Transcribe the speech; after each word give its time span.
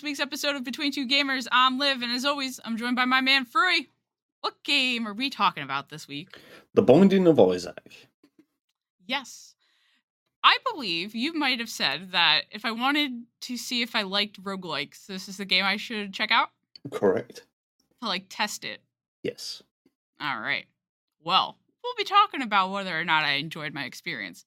this 0.00 0.04
week's 0.04 0.20
episode 0.20 0.56
of 0.56 0.64
Between 0.64 0.90
Two 0.90 1.06
Gamers. 1.06 1.46
I'm 1.52 1.78
Liv, 1.78 2.00
and 2.00 2.10
as 2.10 2.24
always, 2.24 2.58
I'm 2.64 2.78
joined 2.78 2.96
by 2.96 3.04
my 3.04 3.20
man 3.20 3.44
Frewy. 3.44 3.88
What 4.40 4.54
game 4.64 5.06
are 5.06 5.12
we 5.12 5.28
talking 5.28 5.62
about 5.62 5.90
this 5.90 6.08
week? 6.08 6.38
The 6.72 6.80
Binding 6.80 7.26
of 7.26 7.38
Isaac. 7.38 8.08
Yes. 9.06 9.54
I 10.42 10.56
believe 10.72 11.14
you 11.14 11.34
might 11.34 11.58
have 11.58 11.68
said 11.68 12.12
that 12.12 12.44
if 12.50 12.64
I 12.64 12.70
wanted 12.70 13.24
to 13.42 13.58
see 13.58 13.82
if 13.82 13.94
I 13.94 14.00
liked 14.00 14.42
roguelikes, 14.42 15.04
this 15.04 15.28
is 15.28 15.36
the 15.36 15.44
game 15.44 15.66
I 15.66 15.76
should 15.76 16.14
check 16.14 16.30
out 16.30 16.48
Correct. 16.90 17.44
to 18.00 18.08
like 18.08 18.24
test 18.30 18.64
it. 18.64 18.80
Yes. 19.22 19.62
All 20.18 20.40
right. 20.40 20.64
Well, 21.22 21.58
we'll 21.84 21.94
be 21.98 22.04
talking 22.04 22.40
about 22.40 22.70
whether 22.70 22.98
or 22.98 23.04
not 23.04 23.24
I 23.24 23.32
enjoyed 23.32 23.74
my 23.74 23.84
experience. 23.84 24.46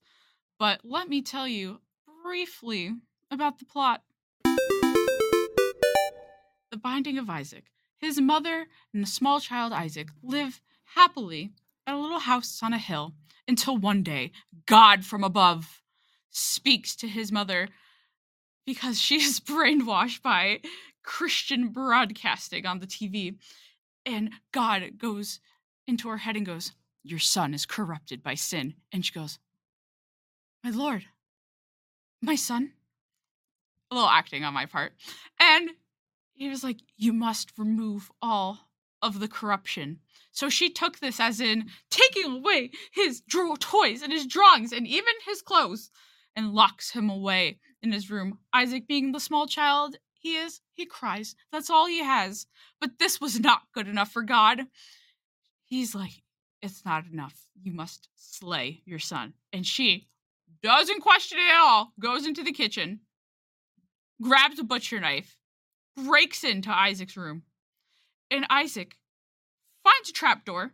But 0.57 0.79
let 0.83 1.07
me 1.07 1.21
tell 1.21 1.47
you 1.47 1.79
briefly 2.23 2.95
about 3.29 3.59
the 3.59 3.65
plot. 3.65 4.01
The 6.73 6.77
Binding 6.77 7.19
of 7.19 7.29
Isaac. 7.29 7.65
His 7.99 8.19
mother 8.19 8.65
and 8.91 9.03
the 9.03 9.07
small 9.07 9.39
child 9.39 9.71
Isaac 9.71 10.07
live 10.23 10.59
happily 10.95 11.51
at 11.85 11.93
a 11.93 11.99
little 11.99 12.17
house 12.17 12.63
on 12.63 12.73
a 12.73 12.79
hill 12.79 13.13
until 13.47 13.77
one 13.77 14.01
day 14.01 14.31
God 14.65 15.05
from 15.05 15.23
above 15.23 15.83
speaks 16.31 16.95
to 16.95 17.07
his 17.07 17.31
mother 17.31 17.69
because 18.65 18.99
she 18.99 19.21
is 19.21 19.39
brainwashed 19.47 20.23
by 20.23 20.61
Christian 21.03 21.67
broadcasting 21.67 22.65
on 22.65 22.79
the 22.79 22.87
TV. 22.87 23.35
And 24.03 24.31
God 24.51 24.97
goes 24.97 25.41
into 25.85 26.09
her 26.09 26.17
head 26.17 26.35
and 26.35 26.43
goes, 26.43 26.71
Your 27.03 27.19
son 27.19 27.53
is 27.53 27.67
corrupted 27.67 28.23
by 28.23 28.33
sin. 28.33 28.73
And 28.91 29.05
she 29.05 29.13
goes, 29.13 29.37
My 30.63 30.71
Lord, 30.71 31.05
my 32.19 32.33
son? 32.33 32.71
A 33.91 33.93
little 33.93 34.09
acting 34.09 34.43
on 34.43 34.55
my 34.55 34.65
part. 34.65 34.93
And 35.39 35.69
he 36.33 36.49
was 36.49 36.63
like, 36.63 36.79
You 36.97 37.13
must 37.13 37.51
remove 37.57 38.11
all 38.21 38.59
of 39.01 39.19
the 39.19 39.27
corruption. 39.27 39.99
So 40.31 40.49
she 40.49 40.69
took 40.69 40.99
this 40.99 41.19
as 41.19 41.39
in 41.39 41.65
taking 41.91 42.37
away 42.37 42.71
his 42.91 43.21
draw 43.21 43.55
toys 43.59 44.01
and 44.01 44.11
his 44.11 44.25
drawings 44.25 44.71
and 44.71 44.87
even 44.87 45.13
his 45.27 45.41
clothes 45.41 45.91
and 46.35 46.53
locks 46.53 46.91
him 46.91 47.09
away 47.09 47.59
in 47.83 47.91
his 47.91 48.09
room. 48.09 48.39
Isaac, 48.53 48.87
being 48.87 49.11
the 49.11 49.19
small 49.19 49.45
child 49.45 49.97
he 50.23 50.37
is, 50.37 50.61
he 50.73 50.85
cries. 50.85 51.35
That's 51.51 51.69
all 51.69 51.85
he 51.85 52.01
has. 52.01 52.47
But 52.79 52.97
this 52.97 53.19
was 53.19 53.39
not 53.39 53.63
good 53.73 53.89
enough 53.89 54.11
for 54.11 54.23
God. 54.23 54.61
He's 55.65 55.93
like, 55.93 56.23
It's 56.61 56.85
not 56.85 57.05
enough. 57.11 57.35
You 57.61 57.73
must 57.73 58.07
slay 58.15 58.81
your 58.85 58.99
son. 58.99 59.33
And 59.51 59.67
she 59.67 60.07
doesn't 60.63 61.01
question 61.01 61.39
it 61.39 61.51
at 61.51 61.61
all, 61.61 61.91
goes 61.99 62.25
into 62.25 62.41
the 62.41 62.53
kitchen, 62.53 63.01
grabs 64.21 64.59
a 64.59 64.63
butcher 64.63 65.01
knife, 65.01 65.37
breaks 65.95 66.43
into 66.43 66.71
Isaac's 66.71 67.17
room. 67.17 67.43
And 68.31 68.45
Isaac 68.49 68.97
finds 69.83 70.09
a 70.09 70.13
trapdoor 70.13 70.71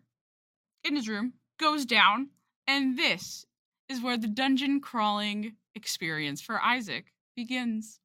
in 0.84 0.96
his 0.96 1.10
room, 1.10 1.34
goes 1.60 1.86
down, 1.86 2.30
and 2.68 2.98
this 2.98 3.46
is 3.90 4.02
where 4.02 4.18
the 4.18 4.28
dungeon 4.28 4.80
crawling 4.80 5.56
experience 5.76 6.42
for 6.42 6.62
Isaac 6.62 7.14
begins. 7.36 8.00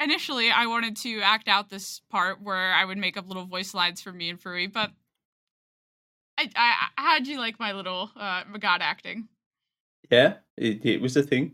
Initially, 0.00 0.50
I 0.50 0.66
wanted 0.66 0.96
to 0.98 1.20
act 1.20 1.48
out 1.48 1.70
this 1.70 2.00
part 2.10 2.42
where 2.42 2.74
I 2.74 2.84
would 2.84 2.98
make 2.98 3.16
up 3.16 3.28
little 3.28 3.46
voice 3.46 3.72
lines 3.72 4.02
for 4.02 4.12
me 4.12 4.30
and 4.30 4.40
Frewy, 4.40 4.70
but 4.70 4.90
I, 6.38 6.50
I, 6.56 6.88
how'd 6.96 7.26
you 7.26 7.38
like 7.38 7.60
my 7.60 7.72
little 7.72 8.10
uh, 8.16 8.42
God 8.58 8.82
acting? 8.82 9.28
Yeah, 10.10 10.34
it, 10.56 10.84
it 10.84 11.00
was 11.00 11.16
a 11.16 11.22
thing. 11.22 11.52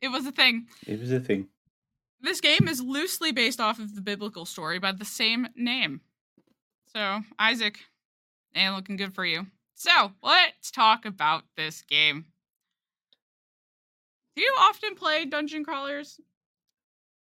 It 0.00 0.08
was 0.08 0.26
a 0.26 0.32
thing. 0.32 0.66
It 0.86 1.00
was 1.00 1.10
a 1.10 1.20
thing. 1.20 1.48
This 2.26 2.40
game 2.40 2.66
is 2.66 2.82
loosely 2.82 3.30
based 3.30 3.60
off 3.60 3.78
of 3.78 3.94
the 3.94 4.00
biblical 4.00 4.44
story 4.44 4.80
by 4.80 4.90
the 4.90 5.04
same 5.04 5.46
name. 5.54 6.00
So, 6.92 7.20
Isaac, 7.38 7.78
ain't 8.52 8.74
looking 8.74 8.96
good 8.96 9.14
for 9.14 9.24
you. 9.24 9.46
So, 9.74 10.10
let's 10.24 10.72
talk 10.72 11.04
about 11.04 11.44
this 11.56 11.82
game. 11.82 12.24
Do 14.34 14.42
you 14.42 14.52
often 14.58 14.96
play 14.96 15.24
dungeon 15.24 15.62
crawlers? 15.62 16.18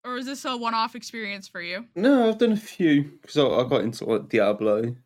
Or 0.02 0.16
is 0.16 0.24
this 0.24 0.46
a 0.46 0.56
one 0.56 0.72
off 0.72 0.94
experience 0.94 1.46
for 1.46 1.60
you? 1.60 1.84
No, 1.94 2.30
I've 2.30 2.38
done 2.38 2.52
a 2.52 2.56
few 2.56 3.02
because 3.20 3.36
I, 3.36 3.44
I 3.44 3.68
got 3.68 3.82
into 3.82 4.06
like 4.06 4.30
Diablo. 4.30 4.96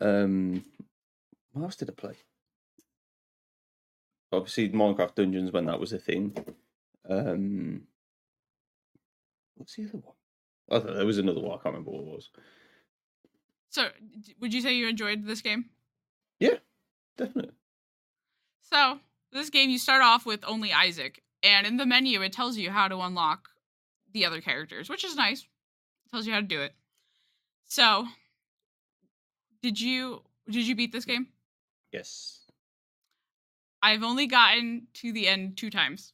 Um, 0.00 0.64
what 1.52 1.62
else 1.62 1.76
did 1.76 1.88
I 1.88 1.92
play? 1.92 2.14
Obviously, 4.32 4.70
Minecraft 4.70 5.14
Dungeons 5.14 5.52
when 5.52 5.66
that 5.66 5.78
was 5.78 5.92
a 5.92 5.98
thing. 5.98 6.36
Um, 7.08 7.82
what's 9.58 9.76
the 9.76 9.84
other 9.84 9.98
one? 9.98 10.14
I 10.70 10.78
don't 10.78 10.96
there 10.96 11.06
was 11.06 11.18
another 11.18 11.40
one. 11.40 11.58
I 11.58 11.62
can't 11.62 11.74
remember 11.74 11.90
what 11.90 12.00
it 12.00 12.06
was. 12.06 12.30
So, 13.70 13.88
would 14.40 14.54
you 14.54 14.62
say 14.62 14.74
you 14.74 14.88
enjoyed 14.88 15.26
this 15.26 15.42
game? 15.42 15.66
Yeah, 16.40 16.56
definitely. 17.16 17.52
So, 18.60 19.00
this 19.32 19.50
game, 19.50 19.70
you 19.70 19.78
start 19.78 20.02
off 20.02 20.24
with 20.24 20.44
only 20.46 20.72
Isaac, 20.72 21.22
and 21.42 21.66
in 21.66 21.76
the 21.76 21.86
menu, 21.86 22.22
it 22.22 22.32
tells 22.32 22.56
you 22.56 22.70
how 22.70 22.88
to 22.88 22.98
unlock 23.00 23.50
the 24.12 24.24
other 24.24 24.40
characters, 24.40 24.88
which 24.88 25.04
is 25.04 25.16
nice. 25.16 25.40
It 25.42 26.10
tells 26.10 26.26
you 26.26 26.32
how 26.32 26.40
to 26.40 26.46
do 26.46 26.62
it. 26.62 26.72
So, 27.66 28.06
did 29.62 29.80
you 29.80 30.22
did 30.48 30.66
you 30.66 30.74
beat 30.74 30.92
this 30.92 31.04
game? 31.04 31.28
Yes. 31.92 32.40
I've 33.82 34.02
only 34.02 34.26
gotten 34.26 34.88
to 34.94 35.12
the 35.12 35.28
end 35.28 35.56
two 35.56 35.70
times, 35.70 36.12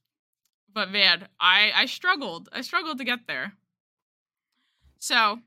but 0.75 0.91
man, 0.91 1.29
I 1.41 1.73
I 1.75 1.87
struggled. 1.87 2.49
I 2.53 2.61
struggled 2.61 2.99
to 2.99 3.05
get 3.05 3.27
there. 3.27 3.55
So, 4.99 5.39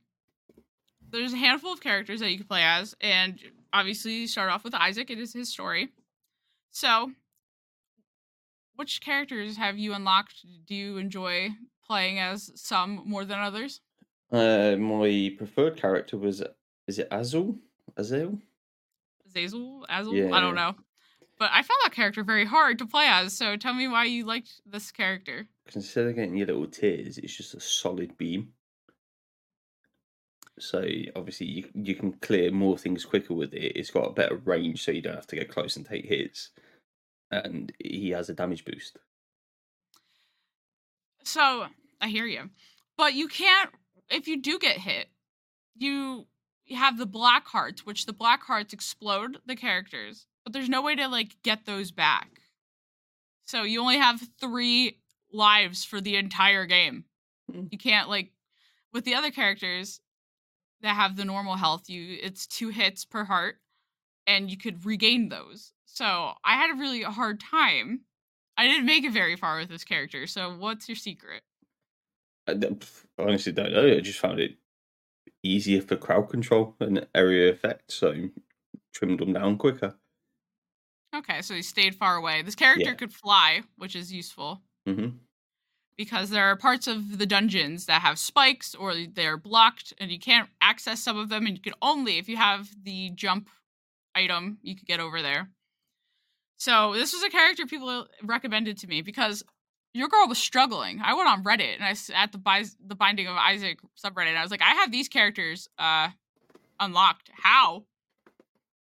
there's 1.12 1.34
a 1.34 1.38
handful 1.38 1.74
of 1.74 1.82
characters 1.82 2.20
that 2.20 2.32
you 2.32 2.38
can 2.38 2.48
play 2.48 2.64
as, 2.64 2.96
and 3.02 3.40
obviously 3.74 4.14
you 4.14 4.28
start 4.28 4.52
off 4.52 4.64
with 4.64 4.74
Isaac. 4.74 5.10
It 5.10 5.20
is 5.20 5.34
his 5.34 5.50
story. 5.50 5.90
So, 6.72 7.12
which 8.76 9.02
characters 9.02 9.58
have 9.58 9.78
you 9.78 9.94
unlocked? 9.94 10.46
Do 10.66 10.76
you 10.76 10.98
enjoy 10.98 11.50
playing 11.86 12.20
as 12.20 12.52
some 12.56 13.02
more 13.06 13.26
than 13.26 13.40
others? 13.40 13.82
Uh, 14.32 14.76
my 14.78 15.34
preferred 15.38 15.78
character 15.78 16.18
was 16.18 16.44
is 16.88 17.00
it 17.00 17.08
Azul? 17.12 17.56
Azul? 17.96 18.40
Zazel, 19.34 19.84
Azel, 19.90 20.34
I 20.34 20.40
don't 20.40 20.56
know. 20.56 20.76
But 21.40 21.52
I 21.52 21.62
found 21.62 21.78
that 21.84 21.92
character 21.92 22.24
very 22.24 22.46
hard 22.46 22.80
to 22.80 22.86
play 22.86 23.06
as. 23.06 23.34
So 23.34 23.58
tell 23.58 23.74
me 23.74 23.88
why 23.88 24.06
you 24.06 24.26
liked 24.26 24.62
this 24.66 24.92
character. 24.92 25.48
Because 25.66 25.84
instead 25.84 26.08
of 26.08 26.16
getting 26.16 26.36
your 26.36 26.48
little 26.48 26.68
tears, 26.68 27.18
it's 27.18 27.36
just 27.36 27.54
a 27.54 27.60
solid 27.60 28.18
beam. 28.18 28.54
So 30.60 30.84
obviously 31.16 31.46
you 31.48 31.70
you 31.76 31.94
can 31.94 32.14
clear 32.14 32.52
more 32.52 32.78
things 32.78 33.06
quicker 33.06 33.36
with 33.36 33.54
it. 33.54 33.74
It's 33.76 33.92
got 33.92 34.10
a 34.10 34.14
better 34.14 34.38
range, 34.38 34.84
so 34.84 34.92
you 34.92 35.02
don't 35.02 35.16
have 35.16 35.28
to 35.28 35.36
get 35.36 35.52
close 35.52 35.76
and 35.76 35.86
take 35.86 36.06
hits. 36.06 36.50
And 37.30 37.72
he 37.80 38.10
has 38.12 38.30
a 38.30 38.34
damage 38.34 38.66
boost. 38.66 38.98
So 41.24 41.68
I 42.02 42.08
hear 42.08 42.26
you, 42.26 42.50
but 42.98 43.14
you 43.14 43.28
can't. 43.28 43.70
If 44.10 44.28
you 44.28 44.42
do 44.42 44.58
get 44.58 44.78
hit, 44.78 45.10
you 45.76 46.26
have 46.76 46.98
the 46.98 47.06
black 47.06 47.48
hearts, 47.48 47.86
which 47.86 48.06
the 48.06 48.14
black 48.14 48.44
hearts 48.44 48.74
explode 48.74 49.38
the 49.46 49.56
characters, 49.56 50.26
but 50.48 50.54
there's 50.54 50.70
no 50.70 50.82
way 50.82 50.96
to 50.96 51.10
like 51.10 51.36
get 51.44 51.66
those 51.66 51.92
back. 51.92 52.40
So 53.44 53.64
you 53.64 53.82
only 53.82 53.98
have 53.98 54.22
three 54.40 54.98
lives 55.30 55.84
for 55.84 56.00
the 56.00 56.16
entire 56.16 56.66
game. 56.66 57.04
Hmm. 57.52 57.66
You 57.70 57.78
can't 57.78 58.08
like 58.08 58.32
with 58.94 59.04
the 59.04 59.16
other 59.16 59.30
characters 59.30 60.00
that 60.84 60.96
have 60.96 61.18
the 61.18 61.26
normal 61.26 61.58
health. 61.58 61.90
You 61.90 62.18
it's 62.24 62.48
two 62.48 62.70
hits 62.70 63.04
per 63.04 63.26
heart, 63.26 63.58
and 64.26 64.50
you 64.50 64.56
could 64.56 64.86
regain 64.86 65.28
those. 65.28 65.74
So 65.84 66.06
I 66.06 66.54
had 66.54 66.72
a 66.72 66.80
really 66.80 67.02
hard 67.02 67.42
time. 67.42 68.04
I 68.58 68.68
didn't 68.68 68.86
make 68.86 69.04
it 69.04 69.12
very 69.12 69.36
far 69.36 69.60
with 69.60 69.68
this 69.68 69.84
character. 69.84 70.28
So 70.28 70.56
what's 70.58 70.88
your 70.88 70.96
secret? 70.96 71.42
I 72.48 72.54
d- 72.54 72.70
pff, 72.70 73.04
I 73.20 73.24
honestly 73.24 73.52
don't 73.52 73.74
know. 73.74 73.86
I 73.86 74.00
just 74.00 74.20
found 74.20 74.40
it 74.40 74.56
easier 75.44 75.82
for 75.82 75.98
crowd 75.98 76.30
control 76.30 76.78
and 76.80 77.06
area 77.14 77.52
effect, 77.52 77.92
so 77.92 78.30
trimmed 78.94 79.20
them 79.20 79.34
down 79.34 79.58
quicker. 79.58 79.94
Okay, 81.16 81.42
so 81.42 81.54
he 81.54 81.62
stayed 81.62 81.96
far 81.96 82.16
away. 82.18 82.42
This 82.42 82.56
character 82.56 82.90
Yeah. 82.90 82.94
could 82.96 83.14
fly, 83.14 83.64
which 83.78 83.96
is 83.96 84.12
useful 84.14 84.62
hmm 84.86 85.10
because 85.98 86.30
there 86.30 86.46
are 86.46 86.56
parts 86.56 86.86
of 86.86 87.18
the 87.18 87.26
dungeons 87.26 87.88
that 87.88 88.04
have 88.04 88.20
spikes 88.20 88.76
or 88.76 88.94
they're 88.94 89.36
blocked 89.36 89.94
and 89.98 90.12
you 90.12 90.20
can't 90.20 90.48
access 90.62 91.00
some 91.02 91.18
of 91.18 91.28
them 91.30 91.48
and 91.48 91.56
you 91.58 91.62
can 91.62 91.74
only 91.82 92.20
if 92.20 92.30
you 92.30 92.38
have 92.38 92.70
the 92.84 93.10
jump 93.16 93.50
item 94.14 94.60
you 94.62 94.76
could 94.76 94.86
get 94.86 95.00
over 95.00 95.24
there. 95.24 95.50
So, 96.58 96.94
this 96.94 97.14
was 97.14 97.24
a 97.24 97.30
character 97.30 97.66
people 97.66 98.08
recommended 98.22 98.78
to 98.80 98.88
me 98.88 99.02
because 99.02 99.44
your 99.96 100.08
girl 100.08 100.28
was 100.28 100.38
struggling. 100.38 101.02
I 101.04 101.16
went 101.16 101.30
on 101.30 101.44
Reddit 101.44 101.76
and 101.80 101.84
I 101.84 101.96
at 102.14 102.32
the 102.32 102.38
Bi- 102.38 102.64
the 102.86 102.96
Binding 102.96 103.26
of 103.28 103.36
Isaac 103.36 103.80
subreddit. 103.98 104.28
And 104.30 104.38
I 104.38 104.44
was 104.44 104.52
like, 104.52 104.62
I 104.62 104.76
have 104.76 104.92
these 104.92 105.08
characters 105.08 105.68
uh 105.80 106.10
unlocked. 106.80 107.32
How 107.34 107.86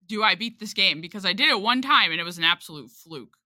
do 0.09 0.23
I 0.23 0.35
beat 0.35 0.59
this 0.59 0.73
game? 0.73 0.99
Because 0.99 1.25
I 1.25 1.33
did 1.33 1.49
it 1.49 1.61
one 1.61 1.81
time 1.81 2.11
and 2.11 2.19
it 2.19 2.25
was 2.25 2.37
an 2.37 2.43
absolute 2.43 2.91
fluke. 2.91 3.37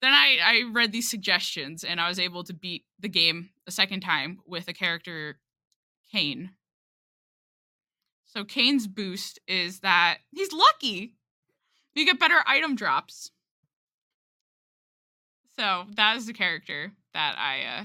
then 0.00 0.12
I, 0.12 0.38
I 0.42 0.70
read 0.72 0.92
these 0.92 1.10
suggestions 1.10 1.82
and 1.84 2.00
I 2.00 2.08
was 2.08 2.18
able 2.18 2.44
to 2.44 2.54
beat 2.54 2.84
the 3.00 3.08
game 3.08 3.50
a 3.66 3.70
second 3.70 4.00
time 4.00 4.38
with 4.46 4.68
a 4.68 4.72
character 4.72 5.40
Cain. 6.12 6.50
So 8.24 8.44
Cain's 8.44 8.86
boost 8.86 9.40
is 9.48 9.80
that 9.80 10.18
he's 10.30 10.52
lucky. 10.52 11.14
You 11.94 12.04
get 12.04 12.20
better 12.20 12.42
item 12.46 12.76
drops. 12.76 13.30
So 15.56 15.84
that 15.96 16.16
is 16.16 16.26
the 16.26 16.32
character 16.32 16.92
that 17.12 17.36
I 17.38 17.80
uh 17.80 17.84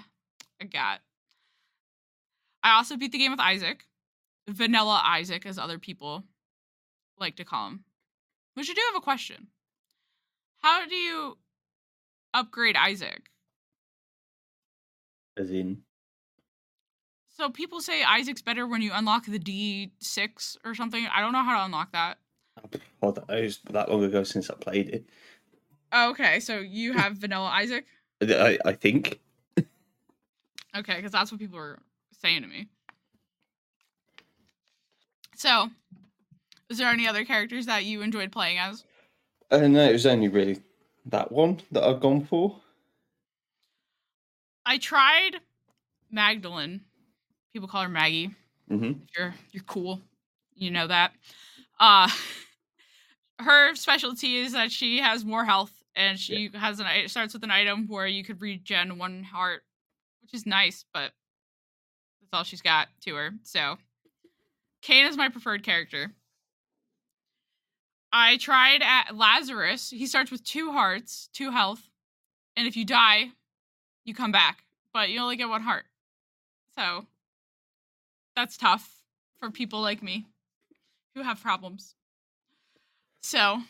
I 0.62 0.66
got. 0.66 1.00
I 2.64 2.76
also 2.76 2.98
beat 2.98 3.12
the 3.12 3.18
game 3.18 3.32
with 3.32 3.40
Isaac. 3.40 3.86
Vanilla 4.50 5.02
Isaac, 5.06 5.46
as 5.46 5.58
other 5.58 5.78
people 5.78 6.24
like 7.20 7.36
to 7.38 7.46
call 7.46 7.68
him. 7.68 7.84
Which 8.54 8.70
I 8.70 8.74
do 8.74 8.82
have 8.92 8.98
a 8.98 9.04
question. 9.04 9.48
How 10.60 10.86
do 10.86 10.96
you 10.96 11.38
upgrade 12.34 12.76
Isaac? 12.76 13.30
As 15.38 15.52
in, 15.52 15.84
So 17.30 17.50
people 17.50 17.80
say 17.80 18.04
Isaac's 18.04 18.42
better 18.42 18.68
when 18.68 18.82
you 18.82 18.92
unlock 18.94 19.26
the 19.26 19.40
D6 19.40 20.58
or 20.66 20.76
something. 20.76 21.08
I 21.14 21.22
don't 21.22 21.32
know 21.32 21.44
how 21.44 21.60
to 21.60 21.66
unlock 21.66 21.94
that. 21.94 22.18
oh, 23.02 23.12
that 23.12 23.28
was 23.30 23.60
that 23.70 23.90
long 23.90 24.04
ago 24.04 24.24
since 24.24 24.50
I 24.50 24.56
played 24.56 24.90
it. 24.90 25.06
Oh, 25.94 26.10
okay, 26.10 26.42
so 26.42 26.60
you 26.60 26.94
have 26.94 27.14
Vanilla 27.18 27.48
Isaac? 27.48 27.86
I, 28.22 28.58
I 28.66 28.74
think. 28.74 29.20
Okay, 30.76 30.96
because 30.98 31.14
that's 31.14 31.32
what 31.32 31.40
people 31.40 31.58
were 31.58 31.80
saying 32.22 32.42
to 32.42 32.48
me. 32.48 32.68
So, 35.36 35.70
is 36.70 36.78
there 36.78 36.88
any 36.90 37.08
other 37.08 37.26
characters 37.26 37.66
that 37.66 37.84
you 37.86 38.02
enjoyed 38.02 38.32
playing 38.32 38.58
as? 38.58 38.84
Uh, 39.52 39.68
no, 39.68 39.84
it 39.90 39.94
was 39.94 40.06
only 40.06 40.28
really 40.28 40.62
that 41.06 41.32
one 41.32 41.60
that 41.72 41.84
I've 41.84 42.00
gone 42.00 42.24
for. 42.26 42.56
I 44.66 44.78
tried 44.78 45.38
Magdalene. 46.12 46.82
People 47.54 47.68
call 47.68 47.84
her 47.84 47.90
Maggie. 47.90 48.32
hmm 48.68 48.92
you're 49.18 49.34
you're 49.52 49.64
cool, 49.64 50.02
you 50.56 50.70
know 50.70 50.88
that. 50.88 51.12
Uh 51.80 52.10
her 53.40 53.74
specialty 53.76 54.38
is 54.38 54.54
that 54.54 54.72
she 54.72 55.00
has 55.00 55.26
more 55.26 55.46
health 55.46 55.72
and 55.96 56.20
she 56.20 56.52
has 56.54 56.80
an 56.80 56.86
it 56.88 57.10
starts 57.10 57.34
with 57.34 57.44
an 57.44 57.52
item 57.52 57.88
where 57.88 58.06
you 58.06 58.24
could 58.24 58.42
regen 58.42 59.00
one 59.00 59.24
heart, 59.24 59.64
which 60.22 60.34
is 60.34 60.46
nice, 60.46 60.86
but 60.94 61.12
that's 62.22 62.34
all 62.34 62.44
she's 62.44 62.62
got 62.62 62.90
to 63.02 63.16
her. 63.16 63.32
So 63.44 63.78
Cain 64.82 65.08
is 65.08 65.18
my 65.18 65.30
preferred 65.30 65.64
character. 65.64 66.14
I 68.12 68.38
tried 68.38 68.82
at 68.82 69.16
Lazarus. 69.16 69.90
He 69.90 70.08
starts 70.08 70.32
with 70.32 70.44
two 70.44 70.72
hearts, 70.72 71.30
two 71.34 71.52
health, 71.52 71.90
and 72.56 72.68
if 72.68 72.76
you 72.76 72.86
die, 72.86 73.32
you 74.04 74.14
come 74.14 74.32
back, 74.32 74.64
but 74.94 75.10
you 75.10 75.20
only 75.20 75.36
get 75.36 75.50
one 75.50 75.62
heart. 75.62 75.86
So 76.76 77.06
that's 78.36 78.58
tough 78.58 78.96
for 79.40 79.52
people 79.52 79.82
like 79.82 80.02
me 80.02 80.26
who 81.16 81.24
have 81.24 81.42
problems. 81.42 81.96
So, 83.22 83.62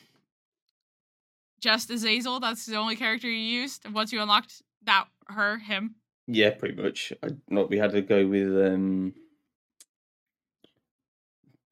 just 1.60 1.90
Azazel, 1.90 2.40
that's 2.40 2.66
the 2.66 2.78
only 2.78 2.96
character 2.96 3.28
you 3.28 3.62
used. 3.62 3.92
Once 3.92 4.14
you 4.14 4.22
unlocked 4.22 4.62
that, 4.84 5.08
her, 5.28 5.58
him. 5.58 5.96
Yeah, 6.28 6.52
pretty 6.52 6.82
much. 6.82 7.12
I, 7.24 7.30
not 7.50 7.70
we 7.70 7.78
had 7.78 7.92
to 7.92 8.02
go 8.02 8.28
with 8.28 8.48
um, 8.48 9.14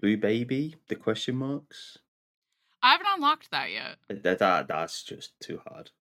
Blue 0.02 0.18
Baby. 0.18 0.76
The 0.88 0.96
question 0.96 1.36
marks. 1.36 2.00
I 2.82 2.92
haven't 2.92 3.08
unlocked 3.16 3.52
that 3.52 3.72
yet 3.72 3.98
That, 4.10 4.40
that 4.40 4.68
that's 4.68 5.04
just 5.04 5.40
too 5.40 5.62
hard 5.68 5.92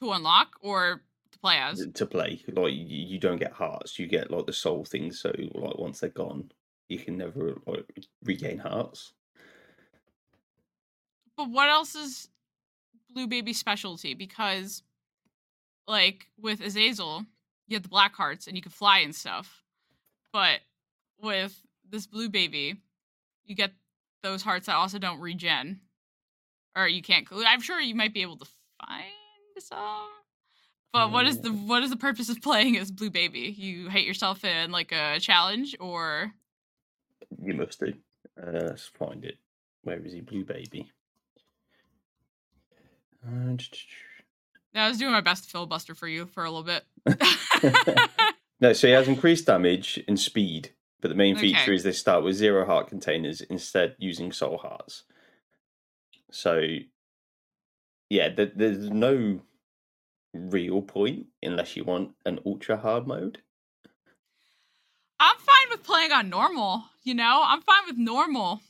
to 0.00 0.12
unlock 0.12 0.56
or 0.60 1.02
to 1.32 1.38
play 1.38 1.58
as. 1.58 1.86
to 1.94 2.06
play. 2.06 2.42
Like 2.48 2.72
you, 2.72 2.86
you 2.86 3.18
don't 3.18 3.38
get 3.38 3.52
hearts. 3.52 3.98
You 3.98 4.06
get 4.06 4.30
like 4.30 4.46
the 4.46 4.52
soul 4.52 4.84
things. 4.84 5.20
So 5.20 5.32
like 5.54 5.78
once 5.78 6.00
they're 6.00 6.10
gone, 6.10 6.50
you 6.88 6.98
can 6.98 7.16
never 7.16 7.60
like 7.66 7.86
regain 8.22 8.58
hearts. 8.58 9.12
But 11.36 11.50
what 11.50 11.68
else 11.68 11.94
is 11.94 12.28
Blue 13.10 13.26
Baby 13.26 13.52
specialty? 13.52 14.14
Because, 14.14 14.82
like, 15.86 16.28
with 16.40 16.62
Azazel, 16.62 17.26
you 17.68 17.76
have 17.76 17.82
the 17.82 17.90
black 17.90 18.14
hearts 18.14 18.46
and 18.46 18.56
you 18.56 18.62
can 18.62 18.72
fly 18.72 19.00
and 19.00 19.14
stuff. 19.14 19.62
But 20.32 20.60
with 21.20 21.60
this 21.88 22.06
Blue 22.06 22.30
Baby, 22.30 22.76
you 23.44 23.54
get 23.54 23.72
those 24.22 24.42
hearts 24.42 24.66
that 24.66 24.76
also 24.76 24.98
don't 24.98 25.20
regen. 25.20 25.80
Or 26.76 26.86
you 26.86 27.00
can't. 27.02 27.26
I'm 27.32 27.62
sure 27.62 27.80
you 27.80 27.94
might 27.94 28.12
be 28.12 28.22
able 28.22 28.36
to 28.36 28.46
find 28.86 29.04
some. 29.58 30.08
But 30.92 31.10
what 31.10 31.26
is 31.26 31.40
the 31.40 31.50
what 31.50 31.82
is 31.82 31.90
the 31.90 31.96
purpose 31.96 32.28
of 32.28 32.40
playing 32.40 32.76
as 32.76 32.90
Blue 32.90 33.10
Baby? 33.10 33.54
You 33.56 33.88
hate 33.88 34.06
yourself 34.06 34.44
in 34.44 34.70
like 34.70 34.92
a 34.92 35.18
challenge, 35.18 35.74
or 35.80 36.32
You 37.42 37.54
must 37.54 37.80
do. 37.80 37.92
Uh, 38.40 38.50
let's 38.52 38.86
find 38.86 39.24
it. 39.24 39.38
Where 39.82 39.98
is 40.04 40.12
he, 40.12 40.20
Blue 40.20 40.44
Baby? 40.44 40.90
Uh, 43.26 43.56
I 44.74 44.88
was 44.88 44.98
doing 44.98 45.12
my 45.12 45.20
best 45.20 45.44
to 45.44 45.50
filibuster 45.50 45.94
for 45.94 46.08
you 46.08 46.26
for 46.26 46.44
a 46.44 46.50
little 46.50 46.62
bit. 46.62 46.84
no, 48.60 48.72
so 48.72 48.86
he 48.86 48.92
has 48.92 49.08
increased 49.08 49.46
damage 49.46 50.02
and 50.06 50.18
speed, 50.20 50.70
but 51.00 51.08
the 51.08 51.14
main 51.14 51.36
feature 51.38 51.60
Okay. 51.62 51.74
is 51.74 51.82
they 51.82 51.92
start 51.92 52.22
with 52.24 52.36
zero 52.36 52.66
heart 52.66 52.88
containers 52.88 53.40
instead 53.42 53.96
using 53.98 54.32
soul 54.32 54.58
hearts. 54.58 55.04
So, 56.30 56.60
yeah, 58.10 58.28
th- 58.30 58.52
there's 58.56 58.90
no 58.90 59.40
real 60.34 60.82
point 60.82 61.26
unless 61.42 61.76
you 61.76 61.84
want 61.84 62.12
an 62.24 62.40
ultra 62.44 62.76
hard 62.76 63.06
mode. 63.06 63.38
I'm 65.18 65.36
fine 65.38 65.70
with 65.70 65.82
playing 65.82 66.12
on 66.12 66.28
normal, 66.28 66.84
you 67.02 67.14
know? 67.14 67.42
I'm 67.44 67.62
fine 67.62 67.86
with 67.86 67.96
normal. 67.96 68.60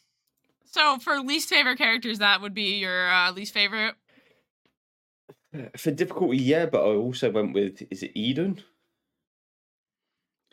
So 0.64 0.99
for 0.99 1.19
least 1.20 1.49
favorite 1.49 1.79
characters, 1.79 2.19
that 2.19 2.41
would 2.41 2.55
be 2.55 2.79
your 2.79 3.11
uh, 3.11 3.32
least 3.32 3.53
favorite. 3.53 3.94
For 5.76 5.91
difficulty, 5.91 6.38
yeah, 6.38 6.67
but 6.67 6.82
I 6.82 6.94
also 6.94 7.31
went 7.31 7.55
with 7.55 7.82
is 7.91 8.02
it 8.02 8.12
Eden? 8.14 8.62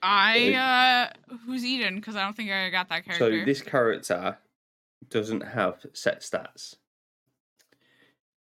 I 0.02 1.10
uh 1.30 1.36
who's 1.46 1.64
Eden? 1.64 1.96
Because 1.96 2.16
I 2.16 2.24
don't 2.24 2.36
think 2.36 2.52
I 2.52 2.70
got 2.70 2.90
that 2.90 3.06
character. 3.06 3.40
So 3.40 3.46
this 3.46 3.62
character 3.62 4.38
doesn't 5.10 5.42
have 5.42 5.86
set 5.94 6.22
stats. 6.22 6.76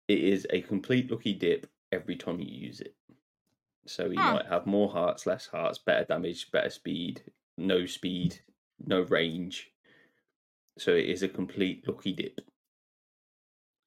It 0.08 0.20
is 0.20 0.46
a 0.50 0.60
complete 0.60 1.10
lucky 1.10 1.34
dip 1.34 1.66
every 1.92 2.16
time 2.16 2.40
you 2.40 2.46
use 2.46 2.80
it. 2.80 2.94
So 3.86 4.06
you 4.06 4.18
Huh. 4.18 4.32
might 4.32 4.46
have 4.46 4.66
more 4.66 4.88
hearts, 4.88 5.26
less 5.26 5.46
hearts, 5.46 5.78
better 5.78 6.04
damage, 6.04 6.50
better 6.50 6.70
speed, 6.70 7.22
no 7.56 7.86
speed, 7.86 8.40
no 8.84 9.02
range. 9.02 9.72
So 10.78 10.92
it 10.92 11.06
is 11.08 11.22
a 11.22 11.28
complete 11.28 11.86
lucky 11.88 12.12
dip. 12.12 12.40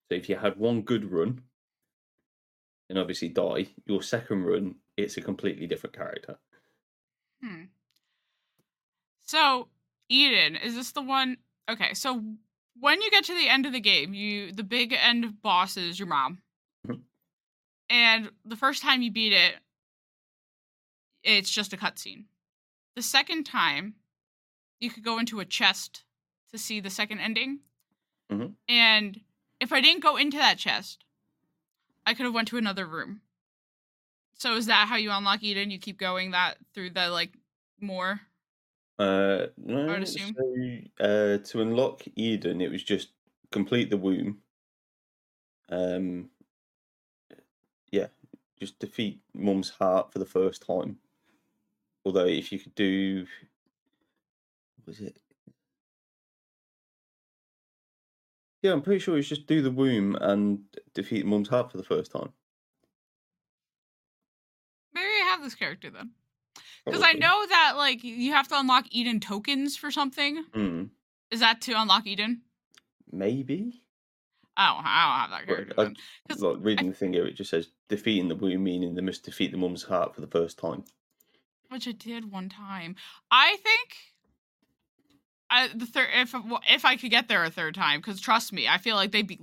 So 0.10 0.16
if 0.16 0.28
you 0.30 0.38
had 0.38 0.58
one 0.58 0.82
good 0.82 1.12
run 1.12 1.44
and 2.90 2.98
obviously 2.98 3.30
die, 3.30 3.68
your 3.86 4.02
second 4.02 4.44
run, 4.44 4.76
it's 4.98 5.18
a 5.18 5.22
completely 5.22 5.68
different 5.68 5.96
character. 5.96 6.40
Hmm. 7.42 7.64
So 9.22 9.68
Eden 10.10 10.56
is 10.56 10.76
this 10.76 10.92
the 10.92 11.02
one? 11.02 11.38
Okay, 11.70 11.94
so 11.94 12.24
when 12.80 13.02
you 13.02 13.12
get 13.12 13.26
to 13.26 13.34
the 13.34 13.50
end 13.50 13.66
of 13.66 13.74
the 13.74 13.80
game, 13.80 14.14
you 14.14 14.52
the 14.52 14.64
big 14.64 14.94
end 14.94 15.42
boss 15.42 15.78
is 15.78 16.00
your 16.00 16.08
mom, 16.08 16.42
Mhm. 16.88 17.04
and 17.90 18.32
the 18.46 18.56
first 18.56 18.82
time 18.82 19.02
you 19.02 19.12
beat 19.12 19.34
it, 19.34 19.56
it's 21.24 21.52
just 21.52 21.74
a 21.74 21.78
cutscene. 21.78 22.26
The 22.96 23.02
second 23.02 23.46
time, 23.46 23.96
you 24.80 24.90
could 24.90 25.04
go 25.04 25.20
into 25.20 25.40
a 25.40 25.46
chest 25.46 26.04
to 26.52 26.58
see 26.58 26.80
the 26.80 26.90
second 26.90 27.20
ending, 27.20 27.60
Mhm. 28.30 28.56
and 28.68 29.24
if 29.60 29.72
I 29.72 29.82
didn't 29.82 30.02
go 30.02 30.18
into 30.18 30.38
that 30.38 30.58
chest, 30.58 31.04
I 32.06 32.14
could 32.14 32.26
have 32.26 32.34
went 32.34 32.48
to 32.50 32.58
another 32.58 32.88
room. 32.88 33.22
So 34.34 34.56
is 34.56 34.68
that 34.68 34.88
how 34.88 34.96
you 34.96 35.12
unlock 35.12 35.44
Eden? 35.44 35.70
You 35.70 35.80
keep 35.80 35.98
going 35.98 36.32
that 36.32 36.58
through 36.74 36.92
the 36.92 37.10
like 37.10 37.34
more. 37.80 38.29
Uh, 39.00 39.48
no, 39.58 39.86
would 39.86 40.04
assume. 40.04 40.36
so 40.36 41.06
uh, 41.06 41.38
to 41.38 41.62
unlock 41.62 42.02
Eden, 42.16 42.60
it 42.60 42.70
was 42.70 42.84
just 42.84 43.12
complete 43.50 43.90
the 43.90 43.98
womb. 43.98 44.40
Um, 45.70 46.30
yeah, 47.92 48.08
just 48.60 48.78
defeat 48.80 49.22
Mum's 49.34 49.70
heart 49.70 50.12
for 50.12 50.20
the 50.20 50.26
first 50.26 50.66
time. 50.66 50.98
Although, 52.06 52.26
if 52.26 52.52
you 52.52 52.60
could 52.60 52.76
do, 52.76 53.26
was 54.86 55.00
it? 55.00 55.18
Yeah, 58.62 58.74
I'm 58.74 58.82
pretty 58.82 59.00
sure 59.00 59.18
it's 59.18 59.30
just 59.30 59.48
do 59.48 59.62
the 59.62 59.72
womb 59.72 60.16
and 60.20 60.60
defeat 60.94 61.26
Mum's 61.26 61.48
heart 61.48 61.72
for 61.72 61.78
the 61.78 61.84
first 61.84 62.12
time. 62.12 62.34
Maybe 64.94 65.08
I 65.08 65.30
have 65.32 65.42
this 65.42 65.56
character 65.56 65.90
then. 65.90 66.12
Because 66.92 67.04
I 67.06 67.14
know 67.14 67.46
that 67.48 67.74
like 67.78 68.04
you 68.04 68.32
have 68.34 68.48
to 68.50 68.60
unlock 68.60 68.86
Eden 68.92 69.20
tokens 69.20 69.76
for 69.78 69.92
something. 69.92 70.44
Hmm, 70.54 70.84
Is 71.32 71.40
that 71.40 71.62
to 71.62 71.74
unlock 71.80 72.06
Eden? 72.08 72.42
maybe. 73.12 73.82
I 74.58 74.68
don't, 74.68 74.86
I 74.86 75.06
don't 75.06 75.20
have 75.22 75.30
that 75.30 75.48
character. 75.48 75.74
I, 75.78 76.36
like 76.46 76.58
reading 76.60 76.90
the 76.90 76.96
thing 76.96 77.14
here, 77.14 77.26
it 77.26 77.36
just 77.36 77.50
says 77.50 77.70
defeating 77.88 78.28
the 78.28 78.36
womb, 78.36 78.64
meaning 78.64 78.94
they 78.94 79.02
must 79.02 79.24
defeat 79.24 79.52
the 79.52 79.58
mum's 79.58 79.84
heart 79.84 80.14
for 80.14 80.20
the 80.22 80.28
first 80.28 80.58
time. 80.60 80.84
which 81.70 81.88
I 81.88 81.94
did 81.94 82.30
one 82.32 82.50
time. 82.50 82.96
I 83.32 83.56
think 83.64 83.96
I 85.50 85.70
the 85.74 85.86
third 85.86 86.08
if 86.14 86.36
if 86.70 86.86
I 86.86 86.98
could 86.98 87.10
get 87.10 87.28
there 87.28 87.44
a 87.44 87.50
third 87.50 87.74
time, 87.76 88.00
because 88.02 88.20
trust 88.20 88.52
me, 88.54 88.68
I 88.68 88.78
feel 88.78 88.96
like 88.96 89.12
they 89.12 89.22
be 89.24 89.40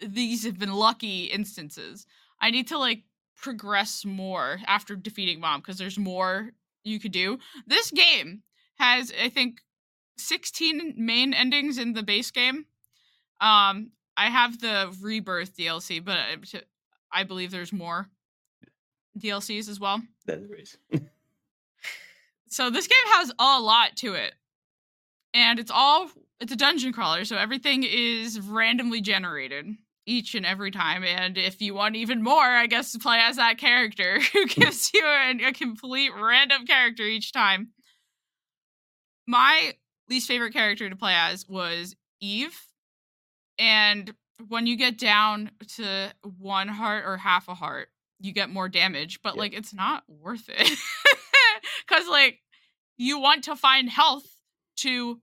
these 0.00 0.44
have 0.44 0.58
been 0.58 0.74
lucky 0.74 1.24
instances. 1.24 2.06
I 2.40 2.50
need 2.50 2.68
to 2.68 2.78
like 2.78 3.02
progress 3.36 4.04
more 4.04 4.60
after 4.66 4.94
defeating 4.96 5.40
mom 5.40 5.60
because 5.60 5.78
there's 5.78 5.98
more 5.98 6.50
you 6.88 6.98
could 7.00 7.12
do. 7.12 7.38
This 7.66 7.90
game 7.90 8.42
has 8.78 9.12
I 9.22 9.28
think 9.28 9.60
16 10.16 10.94
main 10.96 11.32
endings 11.34 11.78
in 11.78 11.92
the 11.92 12.02
base 12.02 12.30
game. 12.30 12.66
Um, 13.40 13.92
I 14.16 14.26
have 14.30 14.60
the 14.60 14.92
rebirth 15.00 15.56
DLC, 15.56 16.04
but 16.04 16.16
I- 16.18 16.62
I 17.12 17.22
believe 17.22 17.50
there's 17.50 17.72
more 17.72 18.08
DLCs 19.18 19.68
as 19.68 19.78
well. 19.80 20.02
There 20.26 20.54
is. 20.54 20.76
So 22.48 22.70
this 22.70 22.86
game 22.86 22.96
has 23.06 23.30
a 23.38 23.60
lot 23.60 23.96
to 23.96 24.14
it. 24.14 24.34
And 25.34 25.58
it's 25.58 25.70
all 25.70 26.10
it's 26.40 26.52
a 26.52 26.56
dungeon 26.56 26.92
crawler, 26.92 27.24
so 27.24 27.36
everything 27.36 27.82
is 27.84 28.40
randomly 28.40 29.00
generated 29.00 29.66
each 30.08 30.34
and 30.34 30.46
every 30.46 30.70
time. 30.70 31.04
And 31.04 31.36
if 31.36 31.60
you 31.60 31.74
want 31.74 31.94
even 31.96 32.22
more, 32.22 32.42
I 32.42 32.66
guess 32.66 32.92
to 32.92 32.98
play 32.98 33.18
as 33.20 33.36
that 33.36 33.58
character 33.58 34.18
who 34.32 34.46
gives 34.46 34.90
you 34.94 35.04
a, 35.04 35.48
a 35.48 35.52
complete 35.52 36.10
random 36.18 36.66
character 36.66 37.02
each 37.02 37.32
time. 37.32 37.68
My 39.26 39.74
least 40.08 40.26
favorite 40.26 40.52
character 40.54 40.88
to 40.88 40.96
play 40.96 41.12
as 41.14 41.46
was 41.48 41.94
Eve. 42.20 42.58
And 43.58 44.14
when 44.48 44.66
you 44.66 44.76
get 44.76 44.98
down 44.98 45.50
to 45.76 46.08
one 46.38 46.68
heart 46.68 47.04
or 47.06 47.16
half 47.18 47.48
a 47.48 47.54
heart, 47.54 47.88
you 48.20 48.32
get 48.32 48.48
more 48.50 48.68
damage, 48.68 49.20
but 49.22 49.34
Yeah. 49.34 49.40
like 49.40 49.52
it's 49.52 49.74
not 49.74 50.04
worth 50.08 50.48
it. 50.48 50.78
Cuz 51.86 52.08
like 52.08 52.40
you 52.96 53.18
want 53.20 53.44
to 53.44 53.56
find 53.56 53.90
health 53.90 54.24
to 54.78 55.20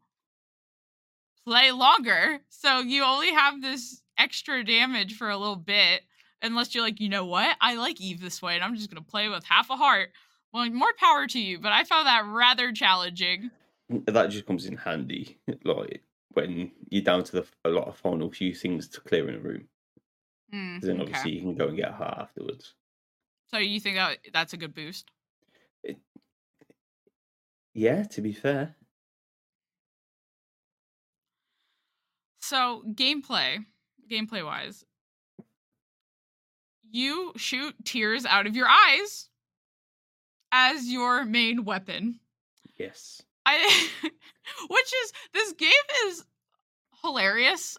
play 1.46 1.72
longer. 1.72 2.40
So 2.50 2.80
you 2.80 3.04
only 3.04 3.32
have 3.32 3.62
this 3.62 4.02
extra 4.18 4.64
damage 4.64 5.16
for 5.18 5.30
a 5.30 5.38
little 5.38 5.56
bit 5.56 6.04
unless 6.42 6.74
you're 6.76 6.84
like, 6.84 7.00
"You 7.00 7.10
know 7.10 7.26
what? 7.26 7.58
I 7.62 7.76
like 7.76 8.00
Eve 8.02 8.22
this 8.22 8.42
way 8.42 8.56
and 8.56 8.64
I'm 8.64 8.76
just 8.76 8.90
going 8.92 9.04
to 9.04 9.10
play 9.10 9.30
with 9.30 9.44
half 9.46 9.70
a 9.70 9.76
heart." 9.78 10.12
Well, 10.54 10.70
more 10.70 10.94
power 10.98 11.28
to 11.28 11.40
you, 11.40 11.60
but 11.60 11.74
I 11.74 11.84
found 11.84 12.08
that 12.08 12.26
rather 12.26 12.72
challenging. 12.72 13.52
that 13.90 14.28
just 14.28 14.46
comes 14.46 14.66
in 14.66 14.78
handy, 14.78 15.40
like 15.64 16.04
when 16.30 16.72
you're 16.90 17.04
down 17.04 17.24
to 17.24 17.32
the 17.32 17.48
a 17.64 17.70
lot 17.70 17.88
of 17.88 17.98
final 17.98 18.32
few 18.32 18.54
things 18.54 18.88
to 18.90 19.02
clear 19.02 19.28
in 19.30 19.36
a 19.36 19.40
room. 19.40 19.68
Mm, 20.54 20.80
then 20.82 21.02
okay. 21.02 21.02
obviously 21.02 21.32
you 21.32 21.42
can 21.42 21.56
go 21.56 21.68
and 21.68 21.78
get 21.78 21.90
a 21.90 21.94
heart 21.94 22.18
afterwards. 22.18 22.76
So 23.48 23.58
you 23.58 23.80
think 23.80 23.96
that 23.96 24.20
that's 24.34 24.54
a 24.54 24.58
good 24.58 24.74
boost? 24.74 25.12
Yeah, 27.76 28.04
to 28.06 28.22
be 28.22 28.34
fair, 28.34 28.76
So 32.40 32.84
gameplay, 32.94 33.66
gameplay 34.10 34.44
wise, 34.44 34.84
you 36.92 37.34
shoot 37.36 37.76
tears 37.84 38.26
out 38.26 38.48
of 38.48 38.56
your 38.56 38.68
eyes 38.68 39.30
as 40.52 40.88
your 40.88 41.26
main 41.26 41.66
weapon. 41.66 42.20
yes. 42.78 43.22
I, 43.46 43.90
which 44.70 44.94
is 45.04 45.14
this 45.34 45.54
game 45.54 45.72
is 46.08 46.26
hilarious. 47.04 47.78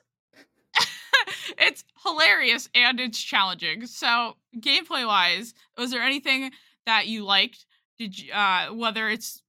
it's 1.59 1.85
hilarious 2.05 2.69
and 2.75 3.01
it's 3.01 3.21
challenging. 3.21 3.87
So 3.87 4.37
gameplay 4.59 5.07
wise, 5.07 5.55
was 5.77 5.91
there 5.91 6.03
anything 6.03 6.51
that 6.87 7.09
you 7.09 7.25
liked? 7.25 7.67
Did 7.99 8.19
you, 8.19 8.33
uh, 8.33 8.69
whether 8.69 9.09
it's 9.09 9.43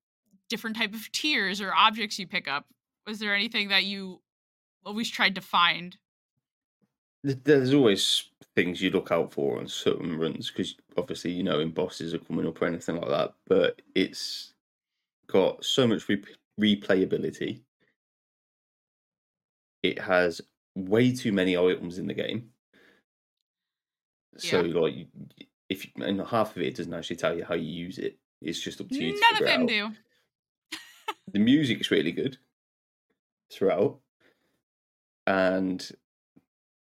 different 0.50 0.77
type 0.77 0.93
of 0.93 1.12
tears 1.12 1.62
or 1.62 1.74
objects 1.74 2.17
you 2.17 2.25
pick 2.25 2.48
up? 2.48 2.65
Was 3.05 3.19
there 3.19 3.36
anything 3.36 3.69
that 3.69 3.84
you 3.84 4.22
always 4.86 5.10
tried 5.10 5.36
to 5.36 5.41
find? 5.41 5.98
Th- 7.26 7.38
There's 7.44 7.74
always 7.74 8.30
things 8.56 8.82
you 8.82 8.90
look 8.90 9.12
out 9.12 9.32
for 9.32 9.60
on 9.60 9.68
certain 9.68 10.18
runs 10.18 10.50
because 10.50 10.76
obviously 10.98 11.32
you 11.32 11.44
know 11.44 11.60
in 11.60 11.70
bosses 11.72 12.14
are 12.14 12.20
coming 12.20 12.48
up 12.48 12.62
or 12.62 12.66
anything 12.66 12.96
like 12.96 13.10
that. 13.10 13.34
But 13.48 13.82
it's 13.96 14.54
got 15.28 15.64
so 15.64 15.88
much 15.88 16.08
re- 16.10 16.24
replayability. 16.60 17.62
It 19.84 20.00
has 20.00 20.42
way 20.76 21.14
too 21.14 21.32
many 21.32 21.58
items 21.58 21.98
in 21.98 22.08
the 22.08 22.14
game. 22.14 22.50
So 24.38 24.62
like, 24.62 25.08
if 25.70 25.86
you- 25.86 26.04
and 26.04 26.22
half 26.22 26.56
of 26.56 26.62
it 26.62 26.76
doesn't 26.76 26.94
actually 26.94 27.16
tell 27.16 27.36
you 27.38 27.44
how 27.44 27.56
you 27.56 27.70
use 27.86 27.98
it. 27.98 28.18
It's 28.42 28.60
just 28.62 28.80
up 28.82 28.90
to 28.90 28.96
you. 29.04 29.14
to 29.14 29.20
None 29.20 29.32
of 29.34 29.38
figure 29.40 29.48
it 29.54 29.68
them 29.68 29.88
out. 29.88 29.94
do. 30.72 30.78
the 31.34 31.40
music's 31.40 31.90
really 31.92 32.12
good 32.12 32.38
throughout 33.52 34.00
and 35.26 35.92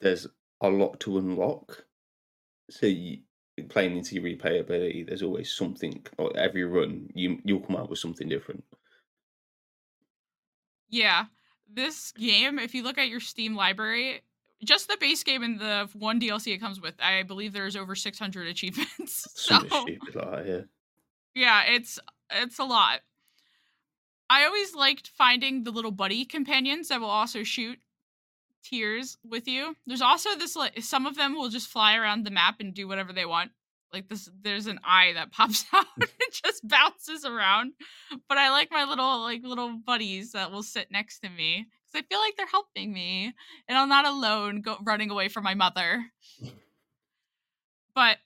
there's 0.02 0.28
a 0.62 0.70
lot 0.70 1.00
to 1.00 1.18
unlock 1.18 1.86
so 2.70 2.86
you 2.86 3.20
playing 3.70 3.98
into 3.98 4.16
your 4.16 4.24
replayability 4.24 5.06
there's 5.06 5.22
always 5.24 5.52
something 5.52 6.06
or 6.18 6.36
every 6.38 6.64
run 6.64 7.10
you 7.14 7.40
you'll 7.44 7.60
come 7.60 7.76
out 7.76 7.90
with 7.90 8.00
something 8.00 8.28
different 8.30 8.64
Yeah. 10.90 11.26
This 11.72 12.12
game, 12.14 12.58
if 12.58 12.74
you 12.74 12.84
look 12.84 12.98
at 12.98 13.10
your 13.10 13.20
Steam 13.20 13.56
library, 13.56 14.22
just 14.64 14.88
the 14.88 14.98
base 15.00 15.24
game 15.24 15.44
and 15.44 15.60
the 15.60 15.88
one 15.94 16.20
DLC 16.20 16.54
it 16.54 16.58
comes 16.60 16.82
with, 16.82 16.96
I 17.00 17.24
believe 17.24 17.54
there's 17.54 17.76
over 17.76 17.96
600 17.96 18.48
achievements. 18.54 19.28
so 19.36 19.60
stupid 19.60 20.16
like 20.16 20.48
yeah 20.48 20.62
yeah, 21.36 21.64
it's 21.68 22.00
it's 22.32 22.60
a 22.60 22.64
lot. 22.64 23.02
I 24.30 24.46
always 24.46 24.76
liked 24.76 25.08
finding 25.08 25.64
the 25.64 25.72
little 25.72 25.92
buddy 25.92 26.26
companions 26.26 26.90
that 26.90 27.00
will 27.00 27.10
also 27.10 27.44
shoot 27.44 27.80
tears 28.64 29.18
with 29.24 29.48
you. 29.48 29.76
There's 29.86 30.02
also 30.02 30.36
this 30.36 30.56
like 30.56 30.82
some 30.82 31.06
of 31.06 31.16
them 31.16 31.36
will 31.36 31.50
just 31.50 31.68
fly 31.68 31.96
around 31.96 32.26
the 32.26 32.32
map 32.32 32.56
and 32.60 32.74
do 32.74 32.88
whatever 32.88 33.14
they 33.14 33.26
want. 33.26 33.52
Like 33.92 34.08
this 34.08 34.30
there's 34.42 34.68
an 34.68 34.80
eye 34.84 35.14
that 35.14 35.32
pops 35.32 35.66
out 35.74 35.86
hmm. 35.96 36.04
and 36.04 36.32
just 36.32 36.68
bounces 36.68 37.26
around. 37.26 37.74
But 38.28 38.38
I 38.38 38.50
like 38.50 38.72
my 38.72 38.86
little 38.86 39.22
like 39.22 39.44
little 39.44 39.78
buddies 39.86 40.34
that 40.34 40.52
will 40.52 40.64
sit 40.64 40.92
next 40.92 41.20
to 41.20 41.30
me 41.30 41.68
cuz 41.92 42.02
I 42.02 42.04
feel 42.04 42.20
like 42.20 42.36
they're 42.38 42.48
helping 42.48 42.94
me 42.94 43.34
and 43.68 43.78
I'm 43.78 43.90
not 43.90 44.06
alone 44.06 44.62
go 44.62 44.78
running 44.82 45.10
away 45.10 45.30
from 45.30 45.44
my 45.44 45.54
mother. 45.54 46.12
But 47.96 48.20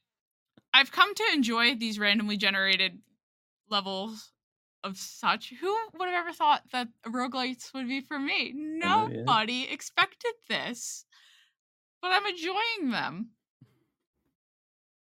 I've 0.74 0.92
come 0.92 1.16
to 1.16 1.24
enjoy 1.34 1.76
these 1.76 2.00
randomly 2.00 2.36
generated 2.36 3.02
levels 3.70 4.33
of 4.84 4.98
such. 4.98 5.54
Who 5.62 5.78
would 5.94 6.10
have 6.10 6.26
ever 6.26 6.34
thought 6.34 6.64
that 6.72 6.90
roguelites 7.06 7.74
would 7.74 7.88
be 7.88 8.02
for 8.02 8.20
me? 8.20 8.52
know, 8.54 9.08
yeah. 9.10 9.24
Nobody 9.26 9.64
expected 9.70 10.34
this. 10.48 11.06
But 12.02 12.12
I'm 12.12 12.26
enjoying 12.28 12.92
them. 12.92 13.32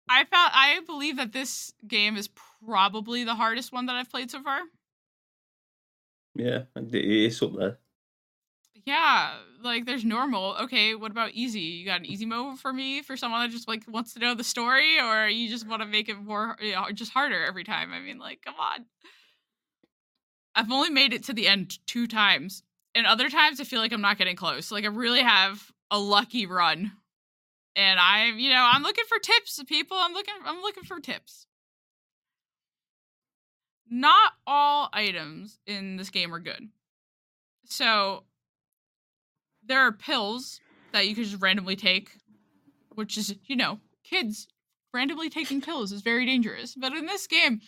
I 0.08 0.24
found 0.24 0.50
I 0.54 0.80
believe 0.80 1.16
that 1.16 1.32
this 1.32 1.72
game 1.86 2.16
is 2.16 2.28
probably 2.28 3.24
the 3.24 3.34
hardest 3.34 3.72
one 3.72 3.86
that 3.86 3.96
I've 3.96 4.10
played 4.10 4.30
so 4.30 4.42
far. 4.42 4.62
yeah 6.34 6.64
it 6.76 6.94
is 6.94 7.42
up 7.42 7.52
there 7.56 7.78
Yeah, 8.86 9.40
like 9.62 9.84
there's 9.86 10.04
normal. 10.04 10.54
Okay, 10.62 10.94
what 10.94 11.10
about 11.10 11.32
easy? 11.32 11.60
You 11.60 11.84
got 11.84 12.00
an 12.00 12.06
easy 12.06 12.24
mode 12.26 12.58
for 12.58 12.72
me 12.72 13.02
for 13.02 13.16
someone 13.16 13.40
that 13.42 13.52
just 13.52 13.68
like 13.68 13.84
wants 13.88 14.14
to 14.14 14.20
know 14.20 14.34
the 14.34 14.44
story, 14.44 14.98
or 15.00 15.26
you 15.28 15.48
just 15.48 15.66
want 15.66 15.82
to 15.82 15.86
make 15.86 16.08
it 16.08 16.14
more 16.18 16.56
you 16.60 16.72
know, 16.72 16.86
just 16.92 17.12
harder 17.12 17.44
every 17.44 17.64
time? 17.64 17.92
I 17.92 18.00
mean, 18.00 18.18
like, 18.18 18.42
come 18.42 18.54
on. 18.58 18.86
I've 20.58 20.72
only 20.72 20.90
made 20.90 21.12
it 21.12 21.22
to 21.24 21.32
the 21.32 21.46
end 21.46 21.78
two 21.86 22.08
times, 22.08 22.64
and 22.92 23.06
other 23.06 23.30
times 23.30 23.60
I 23.60 23.64
feel 23.64 23.80
like 23.80 23.92
I'm 23.92 24.00
not 24.00 24.18
getting 24.18 24.34
close. 24.34 24.72
Like 24.72 24.84
I 24.84 24.88
really 24.88 25.22
have 25.22 25.70
a 25.88 25.98
lucky 26.00 26.46
run, 26.46 26.90
and 27.76 28.00
I'm 28.00 28.40
you 28.40 28.50
know 28.50 28.68
I'm 28.72 28.82
looking 28.82 29.04
for 29.08 29.20
tips, 29.20 29.62
people. 29.68 29.96
I'm 29.96 30.12
looking 30.12 30.34
I'm 30.44 30.60
looking 30.60 30.82
for 30.82 30.98
tips. 30.98 31.46
Not 33.88 34.32
all 34.48 34.88
items 34.92 35.60
in 35.64 35.96
this 35.96 36.10
game 36.10 36.34
are 36.34 36.40
good. 36.40 36.68
So 37.66 38.24
there 39.64 39.80
are 39.80 39.92
pills 39.92 40.60
that 40.92 41.06
you 41.06 41.14
can 41.14 41.22
just 41.24 41.40
randomly 41.40 41.76
take, 41.76 42.10
which 42.94 43.16
is, 43.16 43.34
you 43.46 43.56
know, 43.56 43.78
kids 44.02 44.48
randomly 44.92 45.30
taking 45.30 45.60
pills 45.60 45.92
is 45.92 46.02
very 46.02 46.26
dangerous. 46.26 46.74
But 46.74 46.92
in 46.94 47.06
this 47.06 47.26
game, 47.26 47.60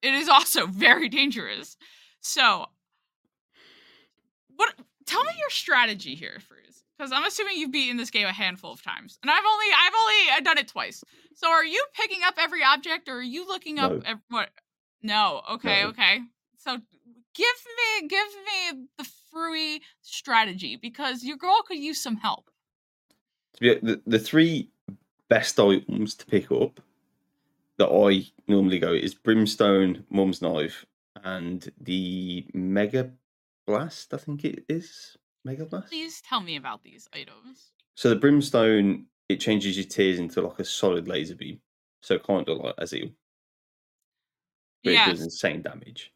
it 0.00 0.14
is 0.14 0.28
also 0.28 0.66
very 0.68 1.08
dangerous. 1.08 1.76
So, 2.22 2.66
what? 4.56 4.74
Tell 5.06 5.22
me 5.24 5.32
your 5.38 5.50
strategy 5.50 6.14
here, 6.14 6.38
Fruze, 6.38 6.82
because 6.96 7.12
I'm 7.12 7.24
assuming 7.24 7.56
you've 7.56 7.72
beaten 7.72 7.96
this 7.96 8.10
game 8.10 8.26
a 8.28 8.32
handful 8.32 8.72
of 8.72 8.82
times, 8.82 9.18
and 9.22 9.30
I've 9.30 9.44
only 9.44 9.66
I've 9.76 9.92
only 10.00 10.30
uh, 10.38 10.40
done 10.40 10.58
it 10.58 10.68
twice. 10.68 11.02
So, 11.34 11.50
are 11.50 11.64
you 11.64 11.84
picking 11.94 12.20
up 12.24 12.34
every 12.38 12.62
object, 12.62 13.08
or 13.08 13.16
are 13.16 13.22
you 13.22 13.46
looking 13.46 13.78
up 13.78 13.92
No. 13.92 14.00
ev- 14.06 14.20
what? 14.28 14.50
No. 15.02 15.42
Okay. 15.50 15.82
No. 15.82 15.88
Okay. 15.88 16.20
So, 16.58 16.78
give 17.34 17.56
me 18.00 18.08
give 18.08 18.28
me 18.72 18.86
the 18.98 19.08
free 19.32 19.82
strategy 20.00 20.76
because 20.76 21.24
your 21.24 21.36
girl 21.36 21.60
could 21.66 21.78
use 21.78 22.00
some 22.00 22.16
help. 22.16 22.50
To 23.54 23.60
be 23.60 23.74
the, 23.82 24.00
the 24.06 24.18
three 24.20 24.70
best 25.28 25.58
items 25.58 26.14
to 26.14 26.26
pick 26.26 26.52
up 26.52 26.80
that 27.78 27.88
I 27.88 28.30
normally 28.46 28.78
go 28.78 28.92
is 28.92 29.14
brimstone, 29.14 30.04
mum's 30.08 30.40
knife, 30.40 30.86
and 31.22 31.70
the 31.80 32.46
mega 32.54 33.12
blast. 33.66 34.12
I 34.14 34.18
think 34.18 34.44
it 34.44 34.64
is 34.68 35.16
mega 35.44 35.64
blast. 35.66 35.88
Please 35.88 36.20
tell 36.22 36.40
me 36.40 36.56
about 36.56 36.82
these 36.82 37.08
items. 37.12 37.72
So 37.94 38.08
the 38.08 38.16
brimstone 38.16 39.06
it 39.28 39.40
changes 39.40 39.76
your 39.76 39.86
tears 39.86 40.18
into 40.18 40.42
like 40.42 40.58
a 40.58 40.64
solid 40.64 41.08
laser 41.08 41.34
beam, 41.34 41.60
so 42.02 42.18
kind 42.18 42.48
of 42.48 42.58
like 42.58 42.76
Azil, 42.76 43.14
but 44.84 44.92
it 44.92 45.06
does 45.06 45.22
insane 45.22 45.62
damage. 45.62 46.12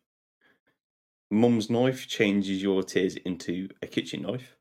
Mum's 1.31 1.71
knife 1.71 2.07
changes 2.07 2.63
your 2.63 2.83
tears 2.83 3.17
into 3.17 3.69
a 3.83 3.87
kitchen 3.87 4.23
knife, 4.23 4.57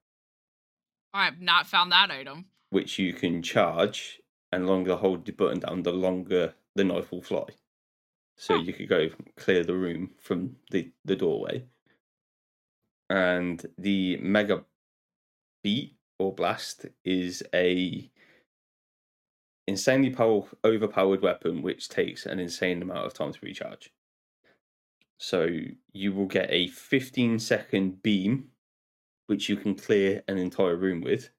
I 1.13 1.25
have 1.25 1.39
not 1.39 1.65
found 1.67 1.91
that 1.91 2.11
item. 2.11 2.45
which 2.69 2.99
you 2.99 3.13
can 3.13 3.41
charge, 3.41 4.21
and 4.51 4.63
the 4.63 4.67
longer 4.67 4.89
the 4.89 4.97
hold 4.97 5.25
the 5.25 5.31
button 5.31 5.59
down, 5.59 5.83
the 5.83 5.93
longer 5.93 6.55
the 6.75 6.83
knife 6.83 7.11
will 7.11 7.21
fly. 7.21 7.47
So 8.37 8.55
you 8.55 8.73
could 8.73 8.89
go 8.89 9.09
clear 9.37 9.63
the 9.63 9.75
room 9.75 10.11
from 10.19 10.57
the, 10.71 10.91
the 11.05 11.15
doorway. 11.15 11.65
And 13.09 13.65
the 13.77 14.17
mega 14.17 14.65
beat 15.63 15.95
or 16.19 16.33
blast 16.33 16.85
is 17.03 17.43
a 17.53 18.09
insanely 19.67 20.09
power, 20.09 20.43
overpowered 20.63 21.21
weapon 21.21 21.61
which 21.61 21.89
takes 21.89 22.25
an 22.25 22.39
insane 22.39 22.81
amount 22.81 23.05
of 23.05 23.13
time 23.13 23.33
to 23.33 23.39
recharge. 23.41 23.91
So 25.17 25.49
you 25.93 26.13
will 26.13 26.27
get 26.27 26.47
a 26.51 26.67
15 26.67 27.39
second 27.39 28.03
beam 28.03 28.49
which 29.27 29.49
you 29.49 29.55
can 29.55 29.75
clear 29.75 30.23
an 30.27 30.37
entire 30.37 30.75
room 30.75 31.01
with. 31.01 31.29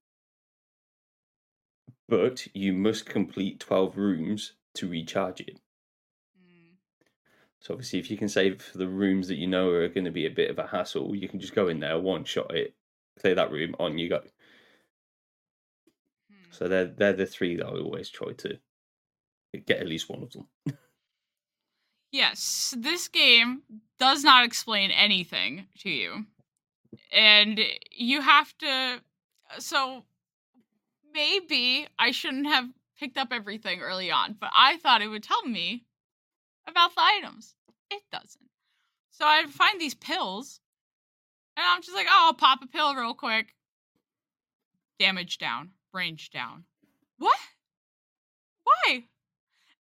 But 2.08 2.46
you 2.54 2.72
must 2.72 3.06
complete 3.06 3.60
12 3.60 3.96
rooms 3.96 4.52
to 4.74 4.88
recharge 4.88 5.40
it. 5.40 5.60
So 7.66 7.74
obviously, 7.74 7.98
if 7.98 8.12
you 8.12 8.16
can 8.16 8.28
save 8.28 8.62
for 8.62 8.78
the 8.78 8.86
rooms 8.86 9.26
that 9.26 9.38
you 9.38 9.48
know 9.48 9.70
are 9.70 9.88
going 9.88 10.04
to 10.04 10.12
be 10.12 10.24
a 10.24 10.30
bit 10.30 10.50
of 10.50 10.58
a 10.60 10.68
hassle, 10.68 11.16
you 11.16 11.28
can 11.28 11.40
just 11.40 11.52
go 11.52 11.66
in 11.66 11.80
there, 11.80 11.98
one 11.98 12.22
shot 12.22 12.54
it, 12.54 12.76
clear 13.18 13.34
that 13.34 13.50
room, 13.50 13.74
on 13.80 13.98
you 13.98 14.08
go. 14.08 14.20
hmm. 16.30 16.52
So 16.52 16.68
they're 16.68 16.86
they're 16.86 17.12
the 17.12 17.26
three 17.26 17.56
that 17.56 17.66
I 17.66 17.70
always 17.70 18.08
try 18.08 18.34
to 18.34 18.60
get 19.66 19.80
at 19.80 19.88
least 19.88 20.08
one 20.08 20.22
of 20.22 20.30
them. 20.30 20.46
Yes, 22.12 22.72
this 22.78 23.08
game 23.08 23.62
does 23.98 24.22
not 24.22 24.44
explain 24.44 24.92
anything 24.92 25.66
to 25.80 25.90
you. 25.90 26.26
And 27.12 27.58
you 27.90 28.20
have 28.20 28.56
to. 28.58 29.00
So 29.58 30.04
maybe 31.12 31.88
I 31.98 32.12
shouldn't 32.12 32.46
have 32.46 32.68
picked 32.96 33.18
up 33.18 33.32
everything 33.32 33.80
early 33.80 34.12
on, 34.12 34.36
but 34.38 34.50
I 34.54 34.76
thought 34.76 35.02
it 35.02 35.08
would 35.08 35.24
tell 35.24 35.42
me 35.42 35.84
about 36.68 36.94
the 36.94 37.02
items. 37.02 37.55
It 37.90 38.02
doesn't. 38.10 38.50
So 39.10 39.24
I 39.24 39.44
find 39.46 39.80
these 39.80 39.94
pills, 39.94 40.60
and 41.56 41.64
I'm 41.66 41.82
just 41.82 41.94
like, 41.94 42.06
oh, 42.08 42.26
I'll 42.26 42.34
pop 42.34 42.62
a 42.62 42.66
pill 42.66 42.94
real 42.94 43.14
quick. 43.14 43.54
Damage 44.98 45.38
down, 45.38 45.70
range 45.92 46.30
down. 46.30 46.64
What? 47.18 47.38
Why? 48.64 49.04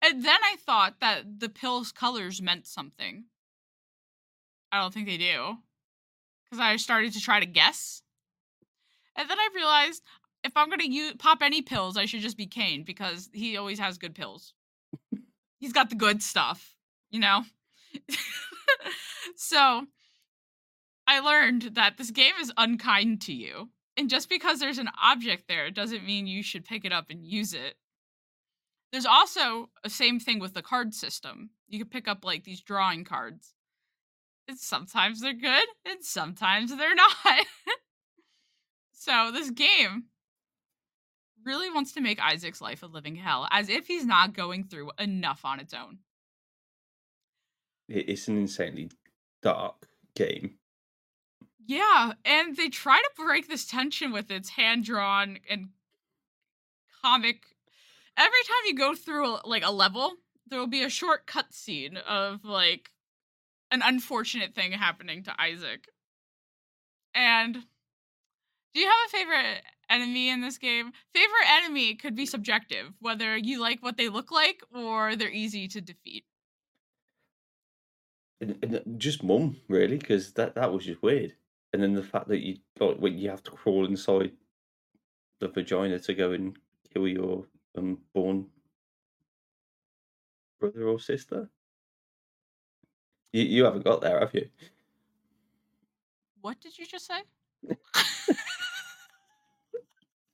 And 0.02 0.24
then 0.24 0.38
I 0.42 0.56
thought 0.56 1.00
that 1.00 1.40
the 1.40 1.48
pill's 1.48 1.92
colors 1.92 2.40
meant 2.40 2.66
something. 2.66 3.24
I 4.70 4.80
don't 4.80 4.92
think 4.92 5.06
they 5.06 5.16
do. 5.16 5.56
Because 6.44 6.60
I 6.60 6.76
started 6.76 7.12
to 7.14 7.20
try 7.20 7.40
to 7.40 7.46
guess. 7.46 8.02
And 9.16 9.28
then 9.28 9.38
I 9.38 9.48
realized 9.54 10.02
if 10.44 10.52
I'm 10.56 10.68
going 10.68 10.80
to 10.80 10.90
use, 10.90 11.14
pop 11.18 11.38
any 11.42 11.62
pills, 11.62 11.96
I 11.96 12.04
should 12.04 12.20
just 12.20 12.36
be 12.36 12.46
Cain 12.46 12.84
because 12.84 13.28
he 13.32 13.56
always 13.56 13.78
has 13.78 13.98
good 13.98 14.14
pills. 14.14 14.54
He's 15.58 15.72
got 15.72 15.90
the 15.90 15.96
good 15.96 16.22
stuff, 16.22 16.76
you 17.10 17.18
know? 17.18 17.44
so 19.36 19.86
I 21.06 21.20
learned 21.20 21.62
that 21.74 21.96
this 21.96 22.10
game 22.10 22.34
is 22.40 22.52
unkind 22.56 23.20
to 23.22 23.32
you. 23.32 23.70
And 23.96 24.10
just 24.10 24.28
because 24.28 24.58
there's 24.58 24.78
an 24.78 24.90
object 25.02 25.48
there 25.48 25.70
doesn't 25.70 26.04
mean 26.04 26.26
you 26.26 26.42
should 26.42 26.64
pick 26.64 26.84
it 26.84 26.92
up 26.92 27.06
and 27.10 27.24
use 27.24 27.54
it. 27.54 27.76
There's 28.92 29.06
also 29.06 29.70
a 29.84 29.90
same 29.90 30.20
thing 30.20 30.38
with 30.38 30.54
the 30.54 30.62
card 30.62 30.94
system. 30.94 31.50
You 31.68 31.78
can 31.78 31.88
pick 31.88 32.06
up 32.06 32.24
like 32.24 32.44
these 32.44 32.60
drawing 32.60 33.04
cards. 33.04 33.54
And 34.48 34.58
sometimes 34.58 35.20
they're 35.20 35.32
good 35.32 35.66
and 35.84 36.04
sometimes 36.04 36.76
they're 36.76 36.94
not. 36.94 37.46
so 38.92 39.30
this 39.32 39.50
game 39.50 40.04
really 41.44 41.70
wants 41.70 41.92
to 41.92 42.00
make 42.00 42.20
Isaac's 42.20 42.60
life 42.60 42.82
a 42.82 42.86
living 42.86 43.16
hell, 43.16 43.48
as 43.50 43.68
if 43.68 43.86
he's 43.86 44.04
not 44.04 44.34
going 44.34 44.64
through 44.64 44.90
enough 44.98 45.44
on 45.44 45.60
its 45.60 45.72
own. 45.72 45.98
It- 47.88 48.08
It's 48.10 48.28
an 48.28 48.36
insanely 48.38 48.90
dark 49.42 49.88
game. 50.14 50.58
Yeah, 51.58 52.12
and 52.24 52.56
they 52.56 52.68
try 52.68 53.00
to 53.00 53.10
break 53.16 53.48
this 53.48 53.66
tension 53.66 54.12
with 54.12 54.30
its 54.30 54.50
hand 54.50 54.84
drawn 54.84 55.38
and 55.48 55.70
comic. 57.02 57.44
Every 58.16 58.42
time 58.46 58.66
you 58.66 58.74
go 58.74 58.94
through 58.94 59.38
like 59.44 59.64
a 59.64 59.70
level, 59.70 60.16
there 60.46 60.58
will 60.58 60.66
be 60.66 60.82
a 60.82 60.90
short 60.90 61.26
cutscene 61.26 61.96
of 62.02 62.44
like 62.44 62.90
an 63.70 63.82
unfortunate 63.82 64.54
thing 64.54 64.72
happening 64.72 65.22
to 65.24 65.40
Isaac. 65.40 65.88
And 67.14 67.66
do 68.74 68.80
you 68.80 68.86
have 68.86 69.06
a 69.06 69.10
favorite 69.10 69.62
enemy 69.88 70.28
in 70.28 70.40
this 70.40 70.58
game? 70.58 70.92
Favorite 71.14 71.48
enemy 71.48 71.94
could 71.94 72.14
be 72.14 72.26
subjective, 72.26 72.92
whether 73.00 73.36
you 73.36 73.60
like 73.60 73.82
what 73.82 73.96
they 73.96 74.08
look 74.08 74.30
like 74.30 74.62
or 74.74 75.16
they're 75.16 75.30
easy 75.30 75.66
to 75.68 75.80
defeat. 75.80 76.24
And- 78.40 78.58
and 78.62 79.00
Just 79.00 79.22
mum, 79.22 79.56
really, 79.68 79.96
because 79.98 80.32
that, 80.34 80.54
that 80.54 80.72
was 80.72 80.84
just 80.84 81.02
weird. 81.02 81.34
And 81.72 81.82
then 81.82 81.94
the 81.94 82.02
fact 82.02 82.28
that 82.28 82.40
you 82.40 82.58
like 82.80 82.96
when 82.98 83.18
you 83.18 83.28
have 83.30 83.42
to 83.44 83.50
crawl 83.50 83.86
inside 83.86 84.32
the 85.40 85.48
vagina 85.48 85.98
to 85.98 86.14
go 86.14 86.32
and 86.32 86.56
kill 86.92 87.06
your 87.08 87.46
um, 87.76 87.98
unborn 88.14 88.46
brother 90.58 90.88
or 90.88 90.98
sister. 90.98 91.50
You 93.32 93.42
you 93.42 93.64
haven't 93.64 93.84
got 93.84 94.00
there, 94.00 94.20
have 94.20 94.32
you? 94.34 94.48
What 96.40 96.60
did 96.60 96.78
you 96.78 96.86
just 96.86 97.06
say? 97.06 97.22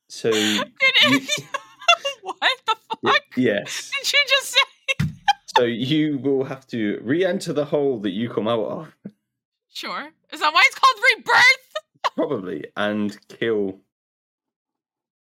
So 0.08 0.28
you- 0.30 0.62
what 2.22 2.36
the 2.66 2.76
fuck 3.02 3.22
yes. 3.36 3.90
did 3.90 4.12
you 4.12 4.18
just 4.28 4.50
say? 4.52 4.60
So 5.56 5.64
you 5.64 6.18
will 6.18 6.44
have 6.44 6.66
to 6.68 6.98
re-enter 7.02 7.52
the 7.52 7.66
hole 7.66 7.98
that 8.00 8.10
you 8.10 8.30
come 8.30 8.48
out 8.48 8.64
of, 8.64 8.96
Sure. 9.74 10.10
Is 10.32 10.40
that 10.40 10.52
why 10.52 10.62
it's 10.66 10.78
called 10.78 10.96
rebirth? 11.16 12.14
probably, 12.14 12.66
and 12.76 13.16
kill 13.28 13.80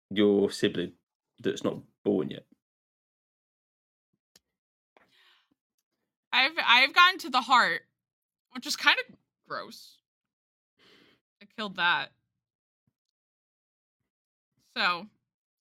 your 0.10 0.52
sibling 0.52 0.92
that's 1.40 1.64
not 1.64 1.78
born 2.04 2.30
yet. 2.32 2.46
I've 6.34 6.52
I've 6.66 6.94
gotten 6.94 7.20
to 7.20 7.30
the 7.30 7.42
heart, 7.42 7.82
which 8.54 8.66
is 8.68 8.76
kind 8.76 8.98
of 9.10 9.16
gross. 9.48 9.98
I 11.42 11.46
killed 11.58 11.78
that. 11.78 12.12
So, 14.78 15.08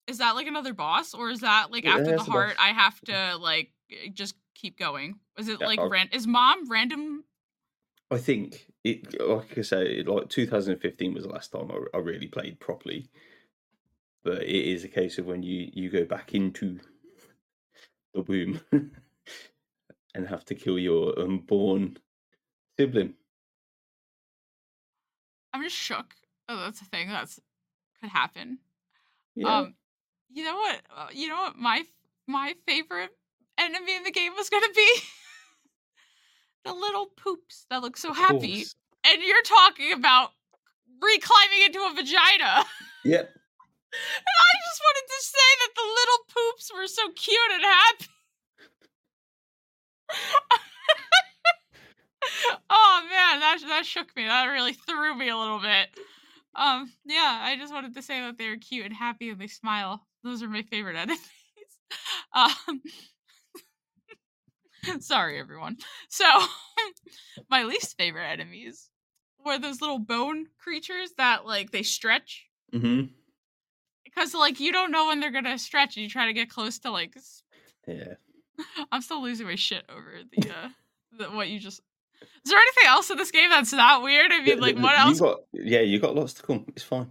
is 0.07 0.19
that 0.19 0.35
like 0.37 0.47
another 0.47 0.75
boss, 0.75 1.15
or 1.15 1.31
is 1.31 1.41
that 1.41 1.71
like 1.71 1.85
Yeah, 1.85 1.97
after 1.97 2.17
the 2.17 2.23
heart, 2.23 2.57
boss. 2.57 2.65
I 2.65 2.69
have 2.73 3.01
to 3.03 3.37
like 3.39 3.71
just 4.13 4.35
keep 4.61 4.79
going? 4.79 5.21
Is 5.39 5.49
it 5.49 5.61
Yeah, 5.61 5.67
like 5.67 5.81
ran? 5.83 6.09
Is 6.13 6.27
mom 6.27 6.69
random? 6.71 7.25
I 8.11 8.19
think 8.19 8.71
it, 8.85 9.19
like 9.21 9.57
I 9.59 9.63
say, 9.63 10.03
like 10.03 10.29
2015 10.29 11.15
was 11.15 11.25
the 11.25 11.31
last 11.31 11.51
time 11.53 11.71
I, 11.71 11.97
I 11.97 12.01
really 12.01 12.29
played 12.29 12.61
properly. 12.61 13.09
But 14.23 14.45
it 14.45 14.49
is 14.49 14.83
a 14.83 14.89
case 14.89 15.19
of 15.19 15.27
when 15.27 15.43
you 15.43 15.71
you 15.75 15.91
go 15.91 16.07
back 16.07 16.33
into 16.35 16.81
the 18.15 18.23
womb 18.23 18.61
and 20.15 20.27
have 20.29 20.45
to 20.47 20.55
kill 20.55 20.79
your 20.79 21.19
unborn 21.19 21.97
sibling. 22.79 23.15
I'm 25.53 25.63
just 25.63 25.77
shook. 25.77 26.15
Oh, 26.49 26.57
that's 26.57 26.81
a 26.81 26.85
thing 26.85 27.09
that's 27.09 27.41
could 28.01 28.11
happen. 28.11 28.59
Yeah. 29.35 29.59
Um, 29.61 29.77
you 30.31 30.45
know 30.45 30.57
what? 30.57 30.83
Uh, 30.95 31.09
you 31.13 31.29
know 31.29 31.37
what? 31.37 31.57
My 31.57 31.85
my 32.27 32.55
favorite 32.67 33.17
enemy 33.61 33.97
in 33.97 34.03
the 34.05 34.11
game 34.11 34.33
was 34.37 34.49
gonna 34.51 34.67
be 34.75 34.89
the 36.65 36.73
little 36.73 37.07
poops 37.17 37.67
that 37.71 37.83
look 37.83 37.97
so 37.97 38.13
happy, 38.13 38.57
course. 38.57 38.75
and 39.07 39.23
you're 39.23 39.43
talking 39.43 39.93
about 39.93 40.31
reclimbing 41.03 41.67
into 41.67 41.79
a 41.81 41.93
vagina. 41.95 42.65
Yep. 43.03 43.31
And 43.33 44.37
I 44.39 44.53
just 44.69 44.81
wanted 44.85 45.07
to 45.09 45.23
say 45.23 45.57
that 45.61 45.73
the 45.75 45.83
little 45.83 46.19
poops 46.29 46.71
were 46.77 46.87
so 46.87 47.09
cute 47.17 47.51
and 47.55 47.65
happy. 47.65 48.07
oh 52.69 53.01
man, 53.09 53.41
that 53.41 53.63
that 53.69 53.87
shook 53.87 54.15
me. 54.15 54.27
That 54.27 54.45
really 54.45 54.75
threw 54.75 55.15
me 55.17 55.31
a 55.31 55.37
little 55.37 55.61
bit. 55.61 55.89
Um, 56.55 56.93
yeah, 57.07 57.41
I 57.43 57.57
just 57.57 57.73
wanted 57.73 57.95
to 57.95 58.03
say 58.03 58.21
that 58.21 58.37
they 58.37 58.51
were 58.51 58.59
cute 58.59 58.85
and 58.85 58.95
happy 58.95 59.31
and 59.31 59.41
they 59.41 59.47
smile 59.47 60.07
those 60.23 60.43
are 60.43 60.49
my 60.49 60.63
favorite 60.63 60.97
enemies. 60.97 61.21
Um, 62.33 62.81
sorry, 65.01 65.39
everyone. 65.39 65.77
So, 66.09 66.25
my 67.51 67.65
least 67.65 67.97
favorite 67.97 68.27
enemies 68.27 68.89
were 69.45 69.59
those 69.59 69.81
little 69.81 69.99
bone 69.99 70.47
creatures 70.59 71.13
that 71.17 71.47
like 71.47 71.71
they 71.71 71.83
stretch 71.83 72.47
hmm 72.73 73.03
because 74.05 74.35
like 74.35 74.61
you 74.61 74.71
don't 74.73 74.91
know 74.91 75.07
when 75.07 75.19
they're 75.21 75.31
gonna 75.31 75.57
stretch 75.59 75.97
and 75.97 76.05
you 76.05 76.11
try 76.11 76.27
to 76.27 76.33
get 76.33 76.51
close 76.51 76.79
to 76.81 76.91
like 76.91 77.17
Yeah. 77.87 78.15
i'm 78.93 79.01
still 79.01 79.23
losing 79.23 79.47
my 79.47 79.55
shit 79.55 79.83
over 79.89 80.21
the 80.31 80.51
uh 80.51 80.69
the, 81.19 81.25
what 81.31 81.49
you 81.49 81.59
just 81.59 81.81
is 82.45 82.51
there 82.51 82.59
anything 82.59 82.85
else 82.87 83.09
in 83.11 83.17
this 83.17 83.31
game 83.31 83.49
that's 83.49 83.73
not 83.73 84.03
weird 84.03 84.31
i 84.31 84.43
mean 84.43 84.61
like 84.61 84.77
what 84.77 84.93
You 84.93 84.99
else 84.99 85.21
got, 85.21 85.39
yeah, 85.53 85.81
you 85.81 85.99
got 85.99 86.15
lots 86.15 86.35
to 86.35 86.43
come. 86.43 86.67
It's 86.69 86.83
fine. 86.85 87.11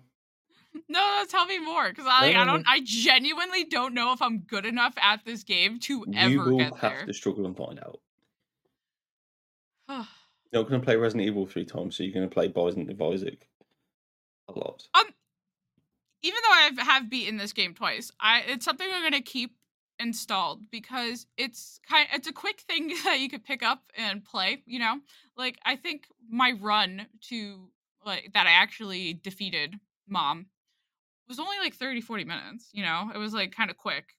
no 0.89 0.99
no 0.99 1.25
tell 1.27 1.45
me 1.45 1.60
more 1.60 1.89
because 1.89 2.05
i 2.08 2.27
like, 2.27 2.36
i 2.36 2.45
don't 2.45 2.63
i 2.67 2.79
genuinely 2.84 3.63
don't 3.63 3.93
know 3.93 4.13
if 4.13 4.21
i'm 4.21 4.39
good 4.39 4.65
enough 4.65 4.93
at 5.01 5.23
this 5.25 5.43
game 5.43 5.79
to 5.79 6.05
ever 6.15 6.29
you 6.29 6.39
will 6.39 6.58
get 6.58 6.75
have 6.77 6.82
there 6.82 7.05
to 7.05 7.13
struggle 7.13 7.45
and 7.45 7.58
find 7.58 7.79
out. 7.79 7.99
You're 10.51 10.63
not 10.63 10.69
going 10.69 10.82
to 10.82 10.86
play 10.86 10.95
Resident 10.95 11.27
Evil 11.27 11.45
three 11.45 11.65
times, 11.65 11.95
so 11.95 12.01
you're 12.01 12.13
going 12.13 12.27
to 12.27 12.34
play 12.34 12.47
Bison 12.47 12.89
of 12.89 13.01
Isaac 13.01 13.47
a 14.47 14.60
lot. 14.60 14.88
Um, 14.95 15.05
even 16.21 16.39
though 16.43 16.82
I 16.82 16.84
have 16.84 17.10
beaten 17.10 17.38
this 17.38 17.53
game 17.53 17.73
twice, 17.73 18.12
I 18.19 18.43
it's 18.47 18.65
something 18.65 18.88
I'm 18.91 19.03
gonna 19.03 19.21
keep 19.21 19.55
installed 19.99 20.62
because 20.71 21.27
it's 21.38 21.79
kind 21.88 22.08
it's 22.13 22.27
a 22.27 22.34
quick 22.34 22.62
thing 22.62 22.88
that 23.03 23.19
you 23.19 23.29
could 23.29 23.45
pick 23.45 23.63
up 23.63 23.84
and 23.97 24.23
play. 24.23 24.63
You 24.65 24.79
know, 24.79 24.99
like 25.38 25.60
I 25.65 25.75
think 25.75 26.08
my 26.29 26.53
run 26.60 27.08
to 27.29 27.69
like 28.05 28.32
that 28.34 28.47
I 28.47 28.51
actually 28.51 29.13
defeated 29.13 29.79
mom 30.08 30.47
was 31.29 31.39
only 31.39 31.57
like 31.59 31.75
30 31.75 32.01
40 32.01 32.25
minutes 32.25 32.69
you 32.73 32.83
know? 32.83 33.11
It 33.13 33.17
was 33.17 33.33
like 33.33 33.55
kind 33.55 33.69
of 33.69 33.77
quick. 33.77 34.15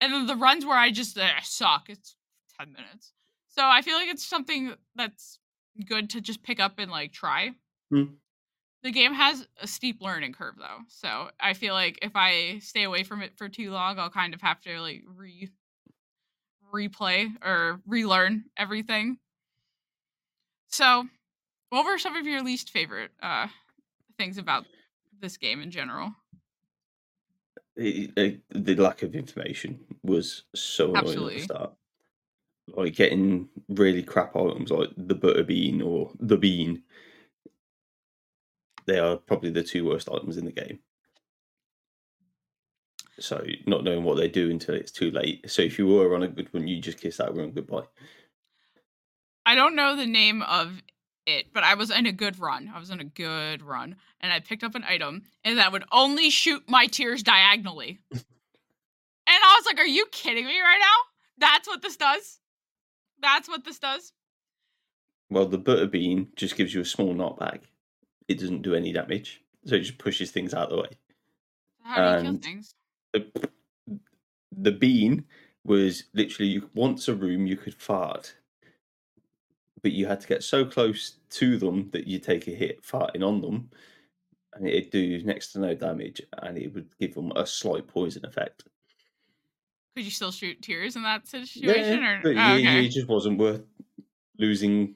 And 0.00 0.12
then 0.12 0.26
the 0.26 0.36
runs 0.36 0.66
where 0.66 0.78
i 0.78 0.90
just 0.90 1.18
suck 1.42 1.88
it's 1.88 2.16
10 2.58 2.72
minutes. 2.72 3.12
So 3.48 3.62
i 3.64 3.82
feel 3.82 3.96
like 3.96 4.08
it's 4.08 4.24
something 4.26 4.74
that's 4.96 5.38
good 5.86 6.10
to 6.10 6.20
just 6.20 6.42
pick 6.42 6.60
up 6.60 6.78
and 6.78 6.90
like 6.90 7.12
try. 7.12 7.50
Hmm. 7.90 8.14
the 8.82 8.90
game 8.90 9.12
has 9.14 9.46
a 9.60 9.66
steep 9.66 10.00
learning 10.00 10.32
curve 10.32 10.54
though. 10.58 10.80
So 10.88 11.30
i 11.40 11.52
feel 11.52 11.74
like 11.74 11.98
if 12.02 12.12
i 12.14 12.58
stay 12.60 12.82
away 12.82 13.04
from 13.04 13.22
it 13.22 13.36
for 13.36 13.48
too 13.48 13.70
long 13.70 13.98
i'll 13.98 14.10
kind 14.10 14.34
of 14.34 14.40
have 14.40 14.60
to 14.62 14.80
like 14.80 15.02
re 15.14 15.50
replay 16.74 17.28
or 17.44 17.80
relearn 17.86 18.44
everything. 18.56 19.18
So 20.68 21.06
what 21.70 21.84
were 21.84 21.98
some 21.98 22.16
of 22.16 22.26
your 22.26 22.42
least 22.42 22.70
favorite 22.70 23.10
uh 23.22 23.48
things 24.18 24.38
about 24.38 24.64
this 25.20 25.36
game 25.36 25.60
in 25.60 25.70
general 25.70 26.12
It, 27.76 28.12
it, 28.16 28.40
the 28.50 28.76
lack 28.76 29.02
of 29.02 29.14
information 29.14 29.80
was 30.02 30.44
so 30.54 30.94
annoying 30.94 31.18
at 31.18 31.34
the 31.34 31.40
start. 31.40 31.72
Like 32.68 32.94
getting 32.94 33.48
really 33.68 34.02
crap 34.02 34.36
items 34.36 34.70
like 34.70 34.90
the 34.96 35.14
butter 35.14 35.44
bean 35.44 35.82
or 35.82 36.12
the 36.18 36.36
bean. 36.36 36.82
They 38.86 38.98
are 38.98 39.16
probably 39.16 39.50
the 39.50 39.62
two 39.62 39.86
worst 39.86 40.08
items 40.10 40.36
in 40.36 40.44
the 40.44 40.52
game. 40.52 40.78
So 43.18 43.44
not 43.66 43.84
knowing 43.84 44.02
what 44.02 44.16
they 44.16 44.28
do 44.28 44.50
until 44.50 44.74
it's 44.74 44.90
too 44.90 45.10
late. 45.10 45.48
So 45.50 45.62
if 45.62 45.78
you 45.78 45.86
were 45.86 46.14
on 46.14 46.22
a 46.22 46.28
good 46.28 46.52
one, 46.52 46.66
you 46.66 46.80
just 46.80 47.00
kiss 47.00 47.18
that 47.18 47.34
run 47.34 47.52
goodbye. 47.52 47.84
I 49.46 49.54
don't 49.54 49.76
know 49.76 49.94
the 49.94 50.06
name 50.06 50.42
of 50.42 50.82
it, 51.26 51.52
but 51.52 51.64
I 51.64 51.74
was 51.74 51.90
in 51.90 52.06
a 52.06 52.12
good 52.12 52.38
run. 52.38 52.70
I 52.74 52.78
was 52.78 52.90
in 52.90 53.00
a 53.00 53.04
good 53.04 53.62
run, 53.62 53.96
and 54.20 54.32
I 54.32 54.40
picked 54.40 54.64
up 54.64 54.74
an 54.74 54.84
item, 54.84 55.22
and 55.44 55.58
that 55.58 55.72
would 55.72 55.84
only 55.92 56.30
shoot 56.30 56.68
my 56.68 56.86
tears 56.86 57.22
diagonally. 57.22 57.98
and 58.12 58.22
I 59.28 59.56
was 59.58 59.66
like, 59.66 59.78
"Are 59.78 59.86
you 59.86 60.06
kidding 60.12 60.46
me 60.46 60.60
right 60.60 60.80
now? 60.80 61.46
That's 61.46 61.66
what 61.68 61.82
this 61.82 61.96
does. 61.96 62.38
That's 63.20 63.48
what 63.48 63.64
this 63.64 63.78
does." 63.78 64.12
Well, 65.30 65.46
the 65.46 65.58
butter 65.58 65.86
bean 65.86 66.28
just 66.36 66.56
gives 66.56 66.74
you 66.74 66.80
a 66.80 66.84
small 66.84 67.14
knockback. 67.14 67.60
It 68.28 68.38
doesn't 68.38 68.62
do 68.62 68.74
any 68.74 68.92
damage, 68.92 69.42
so 69.66 69.76
it 69.76 69.80
just 69.80 69.98
pushes 69.98 70.30
things 70.30 70.54
out 70.54 70.70
of 70.70 70.76
the 70.76 70.82
way. 70.82 70.90
How 71.82 72.18
do 72.18 72.24
you 72.24 72.30
kill 72.30 72.40
things? 72.40 72.74
The, 73.12 73.48
the 74.52 74.72
bean 74.72 75.24
was 75.64 76.04
literally 76.12 76.62
once 76.74 77.08
a 77.08 77.14
room 77.14 77.46
you 77.46 77.56
could 77.56 77.74
fart, 77.74 78.34
but 79.84 79.92
you 79.92 80.06
had 80.06 80.18
to 80.18 80.26
get 80.26 80.42
so 80.42 80.64
close 80.64 81.18
to 81.28 81.58
them 81.58 81.90
that 81.92 82.06
you 82.06 82.18
take 82.18 82.48
a 82.48 82.52
hit 82.52 82.82
farting 82.82 83.22
on 83.22 83.42
them, 83.42 83.68
and 84.54 84.66
it'd 84.66 84.90
do 84.90 85.22
next 85.24 85.52
to 85.52 85.60
no 85.60 85.74
damage, 85.74 86.22
and 86.38 86.56
it 86.56 86.72
would 86.72 86.88
give 86.98 87.14
them 87.14 87.30
a 87.36 87.46
slight 87.46 87.86
poison 87.86 88.24
effect. 88.24 88.64
Could 89.94 90.06
you 90.06 90.10
still 90.10 90.32
shoot 90.32 90.62
tears 90.62 90.96
in 90.96 91.02
that 91.02 91.28
situation? 91.28 92.02
or 92.02 92.20
but 92.22 92.30
oh, 92.30 92.32
yeah, 92.32 92.54
okay. 92.54 92.86
it 92.86 92.92
just 92.92 93.08
wasn't 93.08 93.38
worth 93.38 93.60
losing 94.38 94.94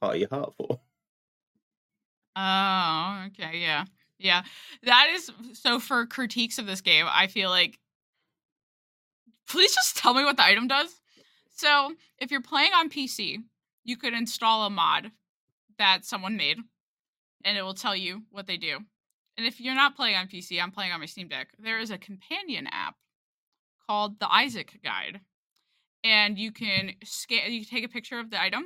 part 0.00 0.16
of 0.16 0.20
your 0.20 0.28
heart 0.28 0.52
for. 0.56 0.80
Oh, 2.34 3.26
okay, 3.28 3.60
yeah. 3.60 3.84
Yeah. 4.18 4.42
That 4.82 5.10
is 5.14 5.30
so 5.52 5.78
for 5.78 6.06
critiques 6.06 6.58
of 6.58 6.66
this 6.66 6.80
game, 6.80 7.06
I 7.08 7.28
feel 7.28 7.50
like 7.50 7.78
please 9.46 9.72
just 9.72 9.96
tell 9.96 10.12
me 10.12 10.24
what 10.24 10.36
the 10.36 10.44
item 10.44 10.66
does. 10.66 11.00
So, 11.54 11.94
if 12.18 12.32
you're 12.32 12.42
playing 12.42 12.72
on 12.74 12.90
PC, 12.90 13.38
you 13.84 13.96
could 13.96 14.14
install 14.14 14.66
a 14.66 14.70
mod 14.70 15.10
that 15.78 16.04
someone 16.04 16.36
made 16.36 16.58
and 17.44 17.58
it 17.58 17.62
will 17.62 17.74
tell 17.74 17.94
you 17.94 18.22
what 18.30 18.46
they 18.46 18.56
do. 18.56 18.78
And 19.36 19.46
if 19.46 19.60
you're 19.60 19.74
not 19.74 19.96
playing 19.96 20.16
on 20.16 20.28
PC, 20.28 20.62
I'm 20.62 20.70
playing 20.70 20.92
on 20.92 21.00
my 21.00 21.06
Steam 21.06 21.28
Deck. 21.28 21.48
There 21.58 21.78
is 21.78 21.90
a 21.90 21.98
companion 21.98 22.66
app 22.70 22.94
called 23.86 24.18
the 24.20 24.32
Isaac 24.32 24.80
Guide. 24.82 25.20
And 26.02 26.38
you 26.38 26.52
can 26.52 26.92
scan 27.02 27.52
you 27.52 27.60
can 27.64 27.68
take 27.68 27.84
a 27.84 27.92
picture 27.92 28.18
of 28.18 28.30
the 28.30 28.40
item 28.40 28.64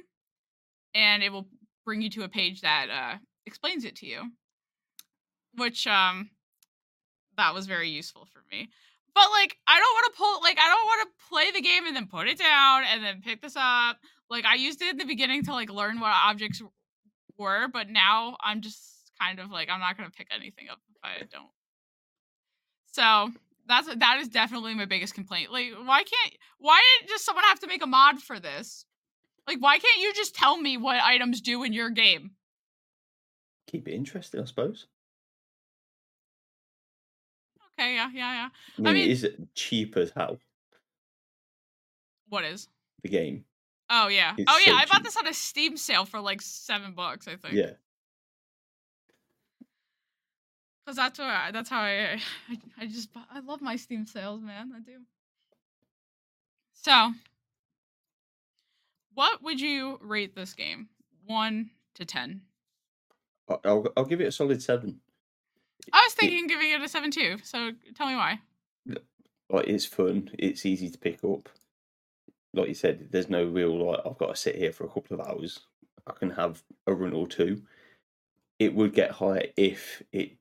and 0.94 1.22
it 1.22 1.30
will 1.30 1.48
bring 1.84 2.02
you 2.02 2.10
to 2.10 2.24
a 2.24 2.28
page 2.28 2.60
that 2.60 2.88
uh 2.90 3.18
explains 3.46 3.84
it 3.84 3.96
to 3.96 4.06
you 4.06 4.24
which 5.56 5.86
um 5.86 6.30
that 7.36 7.54
was 7.54 7.66
very 7.66 7.88
useful 7.88 8.26
for 8.32 8.42
me 8.50 8.68
but 9.18 9.30
like 9.32 9.56
i 9.66 9.80
don't 9.80 9.94
want 9.94 10.06
to 10.12 10.16
pull 10.16 10.42
like 10.42 10.58
i 10.60 10.68
don't 10.68 10.86
want 10.86 11.02
to 11.02 11.28
play 11.28 11.50
the 11.50 11.60
game 11.60 11.86
and 11.86 11.96
then 11.96 12.06
put 12.06 12.28
it 12.28 12.38
down 12.38 12.84
and 12.84 13.02
then 13.02 13.20
pick 13.20 13.42
this 13.42 13.56
up. 13.56 13.98
Like 14.30 14.44
i 14.44 14.54
used 14.54 14.80
it 14.80 14.90
in 14.90 14.96
the 14.96 15.04
beginning 15.04 15.42
to 15.44 15.52
like 15.52 15.70
learn 15.70 15.98
what 15.98 16.12
objects 16.12 16.62
were 17.36 17.66
but 17.68 17.88
now 17.88 18.36
i'm 18.42 18.60
just 18.60 18.80
kind 19.20 19.40
of 19.40 19.50
like 19.50 19.68
i'm 19.70 19.80
not 19.80 19.96
going 19.96 20.08
to 20.08 20.16
pick 20.16 20.28
anything 20.30 20.68
up 20.70 20.78
if 20.90 20.96
i 21.02 21.18
don't. 21.18 21.50
So 22.92 23.32
that's 23.66 23.92
that 23.94 24.18
is 24.20 24.28
definitely 24.28 24.74
my 24.74 24.86
biggest 24.86 25.14
complaint. 25.14 25.52
Like 25.52 25.72
why 25.84 26.04
can't 26.04 26.34
why 26.58 26.80
does 27.08 27.24
someone 27.24 27.44
have 27.44 27.60
to 27.60 27.66
make 27.66 27.82
a 27.82 27.86
mod 27.86 28.20
for 28.20 28.38
this? 28.38 28.86
Like 29.46 29.58
why 29.58 29.78
can't 29.78 30.00
you 30.00 30.12
just 30.14 30.34
tell 30.34 30.56
me 30.56 30.76
what 30.76 31.02
items 31.02 31.40
do 31.40 31.64
in 31.64 31.72
your 31.72 31.90
game? 31.90 32.32
Keep 33.66 33.88
it 33.88 33.94
interesting, 33.94 34.40
I 34.40 34.44
suppose. 34.44 34.86
Okay 37.78 37.94
yeah 37.94 38.10
yeah 38.12 38.32
yeah 38.34 38.48
I 38.78 38.80
mean, 38.82 38.94
mean- 38.94 39.04
it 39.04 39.10
is 39.10 39.28
cheap 39.54 39.96
as 39.96 40.10
hell. 40.16 40.38
what 42.28 42.44
is 42.44 42.68
The 43.02 43.08
game, 43.08 43.44
Oh 43.90 44.08
yeah. 44.08 44.34
It's 44.36 44.50
oh 44.52 44.58
yeah, 44.58 44.72
so 44.72 44.76
I 44.78 44.84
bought 44.84 45.02
this 45.02 45.16
on 45.16 45.26
a 45.26 45.32
Steam 45.32 45.76
sale 45.78 46.04
for 46.04 46.20
like 46.20 46.42
seven 46.42 46.92
bucks, 46.92 47.26
I 47.26 47.36
think. 47.36 47.54
yeah. 47.54 47.70
Because 50.84 50.96
that's 50.96 51.18
what 51.18 51.28
I, 51.28 51.50
that's 51.52 51.70
how 51.70 51.80
I, 51.80 52.20
I 52.50 52.58
I 52.80 52.86
just 52.86 53.08
I 53.32 53.40
love 53.40 53.60
my 53.62 53.76
Steam 53.76 54.04
sales, 54.06 54.42
man. 54.42 54.72
I 54.76 54.80
do. 54.80 54.98
So, 56.74 57.12
what 59.14 59.42
would 59.42 59.60
you 59.60 59.98
rate 60.02 60.34
this 60.34 60.54
game? 60.54 60.88
One 61.26 61.70
to 61.94 62.04
ten. 62.04 62.42
I- 63.48 63.56
I'll 63.64 63.86
I'll 63.96 64.04
give 64.04 64.20
it 64.20 64.26
a 64.28 64.32
solid 64.32 64.62
seven. 64.62 65.00
I 65.92 66.04
was 66.04 66.14
thinking 66.14 66.46
giving 66.46 66.70
it 66.70 66.80
a 66.80 66.88
seven 66.88 67.10
two. 67.10 67.36
So 67.42 67.72
tell 67.94 68.06
me 68.06 68.16
why. 68.16 68.40
Like 69.50 69.66
it's 69.66 69.86
fun, 69.86 70.30
it's 70.38 70.66
easy 70.66 70.90
to 70.90 70.98
pick 70.98 71.24
up. 71.24 71.48
Like 72.54 72.68
you 72.68 72.74
said, 72.74 73.08
there's 73.10 73.30
no 73.30 73.44
real 73.44 73.90
like 73.90 74.00
I've 74.04 74.18
got 74.18 74.28
to 74.28 74.36
sit 74.36 74.56
here 74.56 74.72
for 74.72 74.84
a 74.84 74.88
couple 74.88 75.18
of 75.18 75.26
hours. 75.26 75.60
I 76.06 76.12
can 76.12 76.30
have 76.30 76.62
a 76.86 76.94
run 76.94 77.12
or 77.12 77.26
two. 77.26 77.62
It 78.58 78.74
would 78.74 78.92
get 78.92 79.12
higher 79.12 79.46
if 79.56 80.02
it 80.12 80.36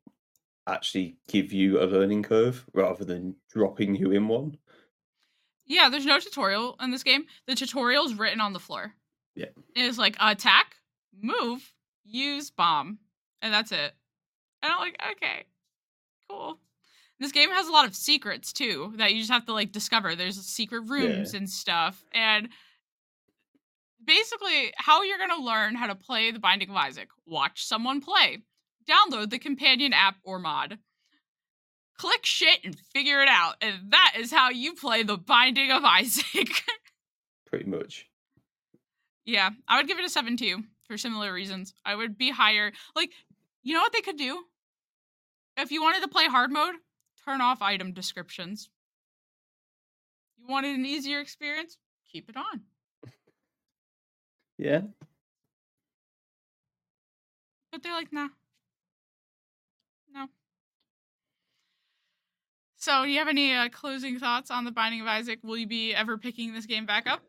actually 0.68 1.18
give 1.28 1.54
you 1.54 1.82
a 1.82 1.86
learning 1.86 2.24
curve 2.24 2.66
rather 2.74 3.06
than 3.06 3.36
dropping 3.50 3.96
you 3.96 4.12
in 4.12 4.28
one. 4.28 4.58
Yeah, 5.66 5.90
there's 5.90 6.06
no 6.06 6.20
tutorial 6.20 6.76
in 6.82 6.92
this 6.92 7.04
game. 7.04 7.26
The 7.46 7.56
tutorial's 7.56 8.14
written 8.14 8.42
on 8.42 8.54
the 8.54 8.60
floor. 8.60 8.94
Yeah. 9.36 9.48
It's 9.76 9.98
like 9.98 10.16
attack, 10.20 10.76
move, 11.22 11.74
use 12.06 12.50
bomb, 12.50 13.00
and 13.42 13.54
that's 13.54 13.72
it. 13.72 13.94
And 14.68 14.74
I'm 14.74 14.80
like, 14.82 15.00
okay, 15.14 15.46
cool. 16.30 16.60
This 17.20 17.32
game 17.32 17.50
has 17.52 17.68
a 17.68 17.72
lot 17.72 17.88
of 17.88 17.96
secrets 17.96 18.52
too 18.52 18.94
that 18.98 19.14
you 19.14 19.20
just 19.20 19.32
have 19.32 19.46
to 19.46 19.54
like 19.54 19.72
discover. 19.72 20.14
There's 20.14 20.40
secret 20.46 20.82
rooms 20.82 21.34
and 21.34 21.50
stuff. 21.50 22.04
And 22.14 22.50
basically, 24.06 24.74
how 24.76 25.04
you're 25.04 25.18
gonna 25.18 25.42
learn 25.44 25.76
how 25.76 25.88
to 25.88 25.96
play 25.96 26.32
The 26.32 26.40
Binding 26.40 26.70
of 26.70 26.76
Isaac, 26.76 27.08
watch 27.26 27.66
someone 27.66 28.02
play, 28.02 28.40
download 28.90 29.30
the 29.30 29.40
companion 29.40 29.94
app 29.94 30.16
or 30.24 30.38
mod, 30.38 30.78
click 31.98 32.26
shit 32.26 32.60
and 32.64 32.78
figure 32.94 33.22
it 33.22 33.30
out. 33.30 33.56
And 33.62 33.92
that 33.92 34.14
is 34.20 34.32
how 34.32 34.50
you 34.50 34.76
play 34.76 35.04
The 35.04 35.18
Binding 35.18 35.72
of 35.72 35.84
Isaac. 35.86 36.50
Pretty 37.48 37.70
much. 37.70 38.06
yeah, 39.26 39.50
I 39.68 39.78
would 39.78 39.88
give 39.88 39.98
it 39.98 40.06
a 40.06 40.10
7 40.10 40.36
too 40.38 40.64
for 40.88 40.98
similar 40.98 41.34
reasons. 41.34 41.74
I 41.86 41.96
would 41.96 42.18
be 42.18 42.30
higher. 42.30 42.74
Like, 42.96 43.12
you 43.64 43.74
know 43.74 43.82
what 43.82 43.94
they 43.94 44.02
could 44.02 44.18
do? 44.18 44.44
If 45.58 45.72
you 45.72 45.82
wanted 45.82 46.02
to 46.02 46.08
play 46.08 46.26
hard 46.26 46.52
mode, 46.52 46.76
turn 47.26 47.42
off 47.42 47.62
item 47.62 47.92
descriptions. 47.92 48.70
You 50.38 50.46
wanted 50.48 50.78
an 50.78 50.86
easier 50.86 51.20
experience? 51.20 51.78
Keep 52.12 52.30
it 52.30 52.38
on. 52.38 52.62
Yeah. 54.58 54.82
But 57.72 57.82
they're 57.84 57.94
like, 57.94 58.14
nah. 58.14 58.30
No. 60.14 60.28
So, 62.78 63.04
do 63.04 63.10
you 63.10 63.18
have 63.18 63.28
any 63.28 63.54
uh, 63.54 63.70
closing 63.70 64.20
thoughts 64.20 64.52
on 64.52 64.64
the 64.64 64.72
Binding 64.72 65.02
of 65.02 65.08
Isaac? 65.08 65.40
Will 65.44 65.58
you 65.58 65.68
be 65.68 65.94
ever 65.94 66.18
picking 66.18 66.54
this 66.54 66.68
game 66.68 66.86
back 66.86 67.08
up? 67.08 67.22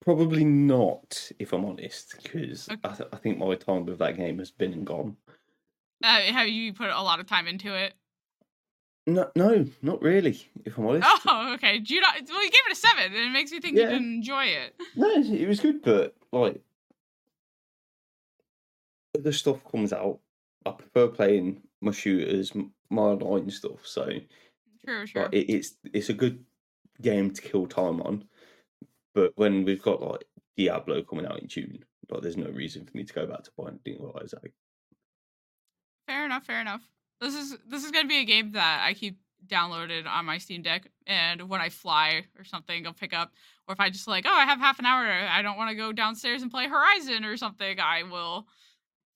Probably 0.00 0.44
not, 0.44 1.30
if 1.38 1.52
I'm 1.52 1.64
honest, 1.64 2.16
because 2.22 2.68
Okay. 2.68 2.80
I, 2.84 2.88
th- 2.94 3.08
I 3.12 3.16
think 3.16 3.38
my 3.38 3.54
time 3.54 3.84
with 3.86 3.98
that 3.98 4.16
game 4.16 4.38
has 4.38 4.50
been 4.50 4.72
and 4.72 4.86
gone. 4.86 5.16
Uh, 6.02 6.20
have 6.20 6.48
you 6.48 6.72
put 6.72 6.90
a 6.90 7.02
lot 7.02 7.20
of 7.20 7.26
time 7.26 7.46
into 7.46 7.74
it? 7.74 7.94
No, 9.06 9.30
no, 9.34 9.64
not 9.80 10.02
really, 10.02 10.38
if 10.64 10.76
I'm 10.76 10.86
honest. 10.86 11.08
Oh, 11.26 11.52
okay. 11.54 11.78
Do 11.78 11.94
you 11.94 12.00
not? 12.00 12.14
Well, 12.28 12.44
you 12.44 12.50
gave 12.50 12.60
it 12.66 12.72
a 12.72 12.74
seven, 12.74 13.04
and 13.14 13.16
it 13.16 13.30
makes 13.30 13.50
me 13.50 13.58
think 13.60 13.76
Yeah. 13.76 13.84
you 13.84 13.90
didn't 13.90 14.14
enjoy 14.14 14.44
it. 14.44 14.74
No, 14.96 15.08
it 15.14 15.48
was 15.48 15.60
good, 15.60 15.82
but 15.82 16.14
like 16.30 16.60
the 19.14 19.32
stuff 19.32 19.64
comes 19.64 19.92
out. 19.92 20.20
I 20.66 20.72
prefer 20.72 21.08
playing 21.08 21.62
my 21.80 21.92
shooters, 21.92 22.52
my 22.90 23.02
online 23.02 23.50
stuff. 23.50 23.86
So 23.86 24.10
True, 24.84 25.06
true. 25.06 25.22
like, 25.22 25.32
it, 25.32 25.50
it's 25.50 25.76
it's 25.92 26.10
a 26.10 26.14
good 26.14 26.44
game 27.00 27.30
to 27.32 27.40
kill 27.42 27.66
time 27.66 28.02
on. 28.02 28.24
But 29.14 29.32
when 29.36 29.64
we've 29.64 29.82
got 29.82 30.02
like 30.02 30.24
Diablo 30.56 31.02
coming 31.02 31.26
out 31.26 31.40
in 31.40 31.48
June, 31.48 31.84
like 32.10 32.20
there's 32.22 32.36
no 32.36 32.50
reason 32.50 32.84
for 32.84 32.94
me 32.96 33.04
to 33.04 33.14
go 33.14 33.26
back 33.26 33.42
to 33.44 33.50
Binding 33.56 34.00
of 34.00 34.16
Isaac. 34.22 34.52
Fair 36.08 36.24
enough. 36.24 36.44
Fair 36.46 36.60
enough. 36.60 36.80
This 37.20 37.34
is 37.34 37.56
this 37.68 37.84
is 37.84 37.90
gonna 37.90 38.08
be 38.08 38.20
a 38.20 38.24
game 38.24 38.52
that 38.52 38.82
I 38.82 38.94
keep 38.94 39.18
downloaded 39.46 40.06
on 40.06 40.24
my 40.24 40.38
Steam 40.38 40.62
Deck, 40.62 40.90
and 41.06 41.48
when 41.50 41.60
I 41.60 41.68
fly 41.68 42.24
or 42.38 42.44
something, 42.44 42.86
I'll 42.86 42.94
pick 42.94 43.12
up. 43.12 43.32
Or 43.68 43.74
if 43.74 43.80
I 43.80 43.90
just 43.90 44.08
like, 44.08 44.24
oh, 44.26 44.32
I 44.32 44.46
have 44.46 44.58
half 44.58 44.78
an 44.78 44.86
hour, 44.86 45.06
I 45.06 45.42
don't 45.42 45.58
want 45.58 45.68
to 45.68 45.76
go 45.76 45.92
downstairs 45.92 46.40
and 46.40 46.50
play 46.50 46.66
Horizon 46.66 47.26
or 47.26 47.36
something, 47.36 47.78
I 47.78 48.04
will 48.04 48.46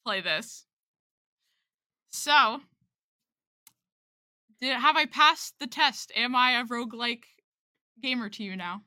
play 0.04 0.20
this. 0.20 0.66
So, 2.10 2.60
did 4.60 4.76
have 4.76 4.96
I 4.96 5.06
passed 5.06 5.54
the 5.58 5.66
test? 5.66 6.12
Am 6.14 6.36
I 6.36 6.60
a 6.60 6.64
roguelike 6.64 7.24
gamer 8.02 8.28
to 8.28 8.44
you 8.44 8.54
now? 8.54 8.82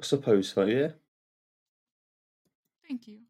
I 0.00 0.04
suppose 0.04 0.48
so. 0.48 0.64
Yeah. 0.64 0.88
Thank 2.88 3.06
you. 3.06 3.20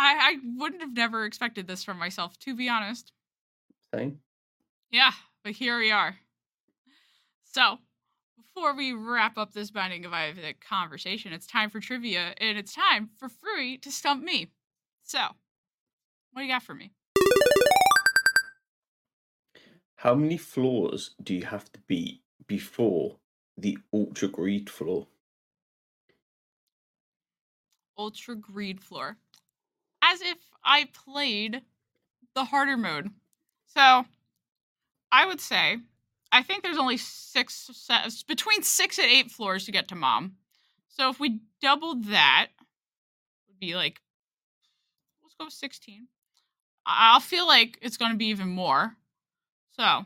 I 0.00 0.32
I 0.32 0.36
wouldn't 0.56 0.80
have 0.80 0.94
never 0.94 1.24
expected 1.24 1.66
this 1.66 1.84
from 1.84 1.98
myself, 1.98 2.38
to 2.40 2.54
be 2.54 2.68
honest. 2.68 3.12
Same. 3.94 4.20
Yeah, 4.90 5.12
but 5.44 5.52
here 5.52 5.78
we 5.78 5.90
are. 5.90 6.16
So, 7.44 7.78
before 8.36 8.74
we 8.74 8.92
wrap 8.92 9.36
up 9.36 9.52
this 9.52 9.70
Binding 9.70 10.04
of 10.04 10.12
Isaac 10.12 10.64
conversation, 10.66 11.32
it's 11.32 11.46
time 11.46 11.68
for 11.68 11.80
trivia, 11.80 12.34
and 12.38 12.56
it's 12.56 12.72
time 12.72 13.10
for 13.18 13.28
Frewy 13.28 13.80
to 13.82 13.92
stump 13.92 14.24
me. 14.24 14.48
So, 15.02 15.18
what 16.32 16.42
do 16.42 16.46
you 16.46 16.52
got 16.52 16.62
for 16.62 16.74
me? 16.74 16.92
How 19.96 20.14
many 20.14 20.38
floors 20.38 21.10
do 21.22 21.34
you 21.34 21.44
have 21.44 21.70
to 21.72 21.80
beat 21.86 22.22
before 22.46 23.16
the 23.58 23.76
ultra 23.92 24.28
greed 24.28 24.70
floor? 24.70 25.08
Ultra 27.98 28.34
Greed 28.34 28.80
Floor. 28.80 29.18
As 30.10 30.20
if 30.22 30.38
I 30.64 30.88
played 30.92 31.62
the 32.34 32.44
harder 32.44 32.76
mode. 32.76 33.10
So, 33.66 34.04
I 35.12 35.26
would 35.26 35.40
say, 35.40 35.76
I 36.32 36.42
think 36.42 36.62
there's 36.62 36.78
only 36.78 36.96
six, 36.96 37.70
between 38.26 38.62
six 38.62 38.98
and 38.98 39.06
eight 39.08 39.30
floors 39.30 39.64
to 39.66 39.72
get 39.72 39.88
to 39.88 39.94
Mom. 39.94 40.36
So, 40.88 41.10
if 41.10 41.20
we 41.20 41.40
doubled 41.62 42.04
that, 42.06 42.48
would 43.48 43.60
be 43.60 43.74
like, 43.76 44.00
let's 45.22 45.34
go 45.38 45.44
with 45.46 45.54
16. 45.54 46.08
I- 46.86 47.12
I'll 47.14 47.20
feel 47.20 47.46
like 47.46 47.78
it's 47.82 47.96
going 47.96 48.10
to 48.12 48.18
be 48.18 48.26
even 48.26 48.48
more. 48.48 48.96
So, 49.76 50.04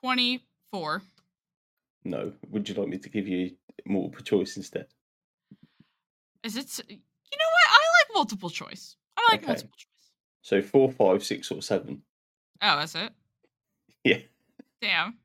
24. 0.00 1.02
No. 2.04 2.32
Would 2.50 2.68
you 2.68 2.74
like 2.74 2.88
me 2.88 2.98
to 2.98 3.08
give 3.10 3.28
you 3.28 3.50
multiple 3.84 4.24
choice 4.24 4.56
instead? 4.56 4.86
Is 6.42 6.56
it? 6.56 6.64
s- 6.66 6.80
You 6.88 6.96
know 6.96 7.50
what? 7.52 7.68
I 7.70 7.82
like 7.97 7.97
multiple 8.14 8.50
choice. 8.50 8.96
I 9.16 9.32
like 9.32 9.40
Okay. 9.42 9.48
multiple 9.48 9.76
choice. 9.76 10.10
So 10.42 10.62
four, 10.62 10.90
five, 10.92 11.22
six, 11.24 11.50
or 11.50 11.60
seven. 11.62 12.02
Oh, 12.62 12.76
that's 12.78 12.94
it. 12.94 13.12
Yeah. 14.04 14.18
Damn. 14.80 15.18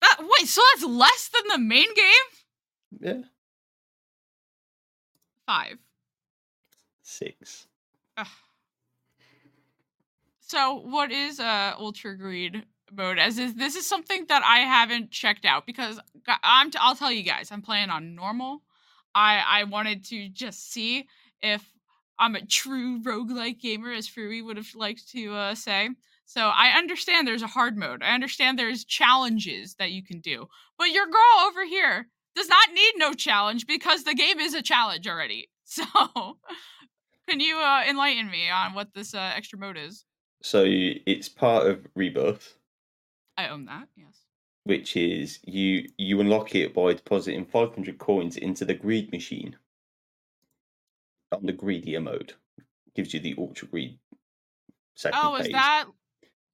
That 0.00 0.18
wait, 0.20 0.48
so 0.48 0.62
that's 0.74 0.84
less 0.86 1.28
than 1.28 1.42
the 1.52 1.58
main 1.58 1.92
game? 1.94 2.26
Yeah. 3.00 3.22
Five. 5.46 5.78
Six. 7.02 7.66
Ugh. 8.16 8.26
So 10.40 10.74
what 10.76 11.12
is 11.12 11.38
uh 11.40 11.74
ultra 11.78 12.16
greed 12.16 12.64
mode? 12.92 13.18
As 13.18 13.38
is 13.38 13.54
this 13.54 13.76
is 13.76 13.86
something 13.86 14.26
that 14.28 14.42
I 14.44 14.58
haven't 14.60 15.10
checked 15.10 15.44
out 15.44 15.66
because 15.66 16.00
I'm 16.42 16.70
t- 16.70 16.78
I'll 16.80 16.96
tell 16.96 17.12
you 17.12 17.22
guys 17.22 17.50
I'm 17.52 17.62
playing 17.62 17.90
on 17.90 18.14
normal. 18.14 18.62
I 19.16 19.42
I 19.46 19.64
wanted 19.64 20.04
to 20.06 20.28
just 20.28 20.70
see 20.70 21.08
if 21.42 21.64
I'm 22.18 22.36
a 22.36 22.44
true 22.44 23.00
roguelike 23.02 23.60
gamer, 23.60 23.90
as 23.90 24.08
Frewy 24.08 24.44
would 24.44 24.56
have 24.58 24.74
liked 24.74 25.10
to 25.12 25.34
uh, 25.34 25.54
say. 25.54 25.88
So 26.26 26.40
I 26.42 26.76
understand 26.76 27.26
there's 27.26 27.42
a 27.42 27.46
hard 27.46 27.76
mode. 27.76 28.02
I 28.02 28.14
understand 28.14 28.58
there's 28.58 28.84
challenges 28.84 29.74
that 29.76 29.92
you 29.92 30.02
can 30.02 30.20
do. 30.20 30.48
But 30.78 30.90
your 30.90 31.06
girl 31.06 31.46
over 31.46 31.64
here 31.64 32.08
does 32.34 32.48
not 32.48 32.72
need 32.74 32.92
no 32.96 33.14
challenge 33.14 33.66
because 33.66 34.04
the 34.04 34.14
game 34.14 34.38
is 34.40 34.54
a 34.54 34.62
challenge 34.62 35.08
already. 35.08 35.50
So 35.68 35.82
can 37.28 37.40
you 37.40 37.56
uh, 37.56 37.82
enlighten 37.88 38.30
me 38.30 38.48
on 38.48 38.74
what 38.74 38.94
this 38.94 39.14
uh, 39.14 39.32
extra 39.34 39.58
mode 39.58 39.76
is? 39.76 40.04
So 40.42 40.62
it's 40.64 41.28
part 41.28 41.66
of 41.66 41.84
Rebirth, 41.96 42.54
I 43.36 43.48
own 43.48 43.64
that, 43.66 43.88
yes. 43.96 44.15
Which 44.66 44.96
is 44.96 45.38
you 45.44 45.88
you 45.96 46.20
unlock 46.20 46.54
it 46.56 46.74
by 46.74 46.92
depositing 46.92 47.46
500 47.46 47.98
coins 47.98 48.36
into 48.36 48.64
the 48.64 48.74
greed 48.74 49.12
machine. 49.12 49.56
On 51.32 51.44
the 51.46 51.52
greedier 51.52 52.00
mode, 52.00 52.34
gives 52.94 53.14
you 53.14 53.20
the 53.20 53.34
ultra 53.38 53.68
greed. 53.68 53.98
Second 54.94 55.20
Oh, 55.22 55.36
is 55.36 55.44
phase. 55.46 55.52
that 55.52 55.84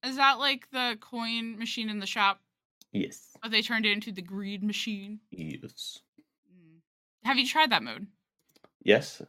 is 0.03 0.15
that 0.17 0.37
like 0.39 0.69
the 0.71 0.97
coin 1.01 1.57
machine 1.57 1.89
in 1.89 1.99
the 1.99 2.05
shop? 2.05 2.39
Yes. 2.91 3.35
But 3.41 3.51
they 3.51 3.61
turned 3.63 3.85
it 3.85 3.91
into 3.91 4.11
the 4.11 4.21
greed 4.21 4.63
machine. 4.63 5.19
Yes. 5.31 5.99
Mm. 6.51 6.79
Have 7.23 7.37
you 7.37 7.47
tried 7.47 7.71
that 7.71 7.83
mode? 7.83 8.07
Yes. 8.83 9.21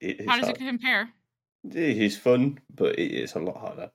It 0.00 0.20
is 0.20 0.26
How 0.28 0.36
does 0.36 0.46
hard. 0.46 0.56
it 0.56 0.64
compare? 0.64 1.10
It 1.64 1.98
is 1.98 2.16
fun, 2.16 2.60
but 2.72 2.98
it 2.98 3.10
is 3.10 3.34
a 3.34 3.40
lot 3.40 3.56
harder. 3.56 3.90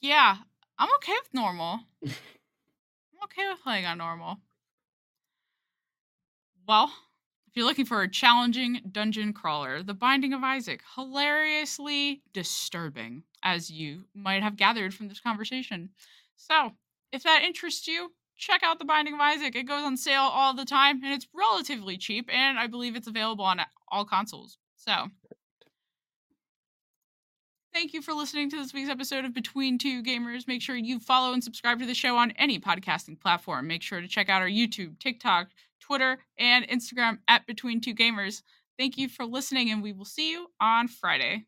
Yeah, 0.00 0.36
I'm 0.78 0.88
okay 0.96 1.14
with 1.20 1.34
normal. 1.34 1.80
I'm 2.04 3.24
okay 3.24 3.48
with 3.48 3.62
playing 3.62 3.84
on 3.84 3.98
normal. 3.98 4.36
Well, 6.68 6.92
if 7.48 7.56
you're 7.56 7.64
looking 7.64 7.86
for 7.86 8.02
a 8.02 8.10
challenging 8.10 8.82
dungeon 8.92 9.32
crawler, 9.32 9.82
The 9.82 9.94
Binding 9.94 10.32
of 10.34 10.44
Isaac, 10.44 10.82
hilariously 10.94 12.22
disturbing, 12.32 13.24
as 13.42 13.70
you 13.70 14.04
might 14.14 14.42
have 14.42 14.56
gathered 14.56 14.94
from 14.94 15.08
this 15.08 15.18
conversation. 15.20 15.90
So, 16.36 16.72
if 17.10 17.22
that 17.24 17.42
interests 17.42 17.88
you, 17.88 18.12
check 18.36 18.62
out 18.62 18.78
The 18.78 18.84
Binding 18.84 19.14
of 19.14 19.20
Isaac. 19.20 19.56
It 19.56 19.66
goes 19.66 19.82
on 19.82 19.96
sale 19.96 20.22
all 20.22 20.54
the 20.54 20.64
time, 20.64 21.02
and 21.02 21.12
it's 21.12 21.26
relatively 21.34 21.96
cheap, 21.96 22.28
and 22.32 22.58
I 22.58 22.66
believe 22.68 22.94
it's 22.94 23.08
available 23.08 23.46
on 23.46 23.60
all 23.90 24.04
consoles. 24.04 24.58
So, 24.76 25.08
Thank 27.78 27.94
you 27.94 28.02
for 28.02 28.12
listening 28.12 28.50
to 28.50 28.56
this 28.56 28.74
week's 28.74 28.90
episode 28.90 29.24
of 29.24 29.32
Between 29.32 29.78
Two 29.78 30.02
Gamers. 30.02 30.48
Make 30.48 30.62
sure 30.62 30.74
you 30.74 30.98
follow 30.98 31.32
and 31.32 31.44
subscribe 31.44 31.78
to 31.78 31.86
the 31.86 31.94
show 31.94 32.16
on 32.16 32.32
any 32.32 32.58
podcasting 32.58 33.20
platform. 33.20 33.68
Make 33.68 33.84
sure 33.84 34.00
to 34.00 34.08
check 34.08 34.28
out 34.28 34.42
our 34.42 34.48
YouTube, 34.48 34.98
TikTok, 34.98 35.50
Twitter, 35.78 36.18
and 36.36 36.66
Instagram 36.66 37.18
at 37.28 37.46
Between 37.46 37.80
Two 37.80 37.94
Gamers. 37.94 38.42
Thank 38.76 38.98
you 38.98 39.08
for 39.08 39.24
listening, 39.24 39.70
and 39.70 39.80
we 39.80 39.92
will 39.92 40.04
see 40.04 40.32
you 40.32 40.48
on 40.60 40.88
Friday. 40.88 41.44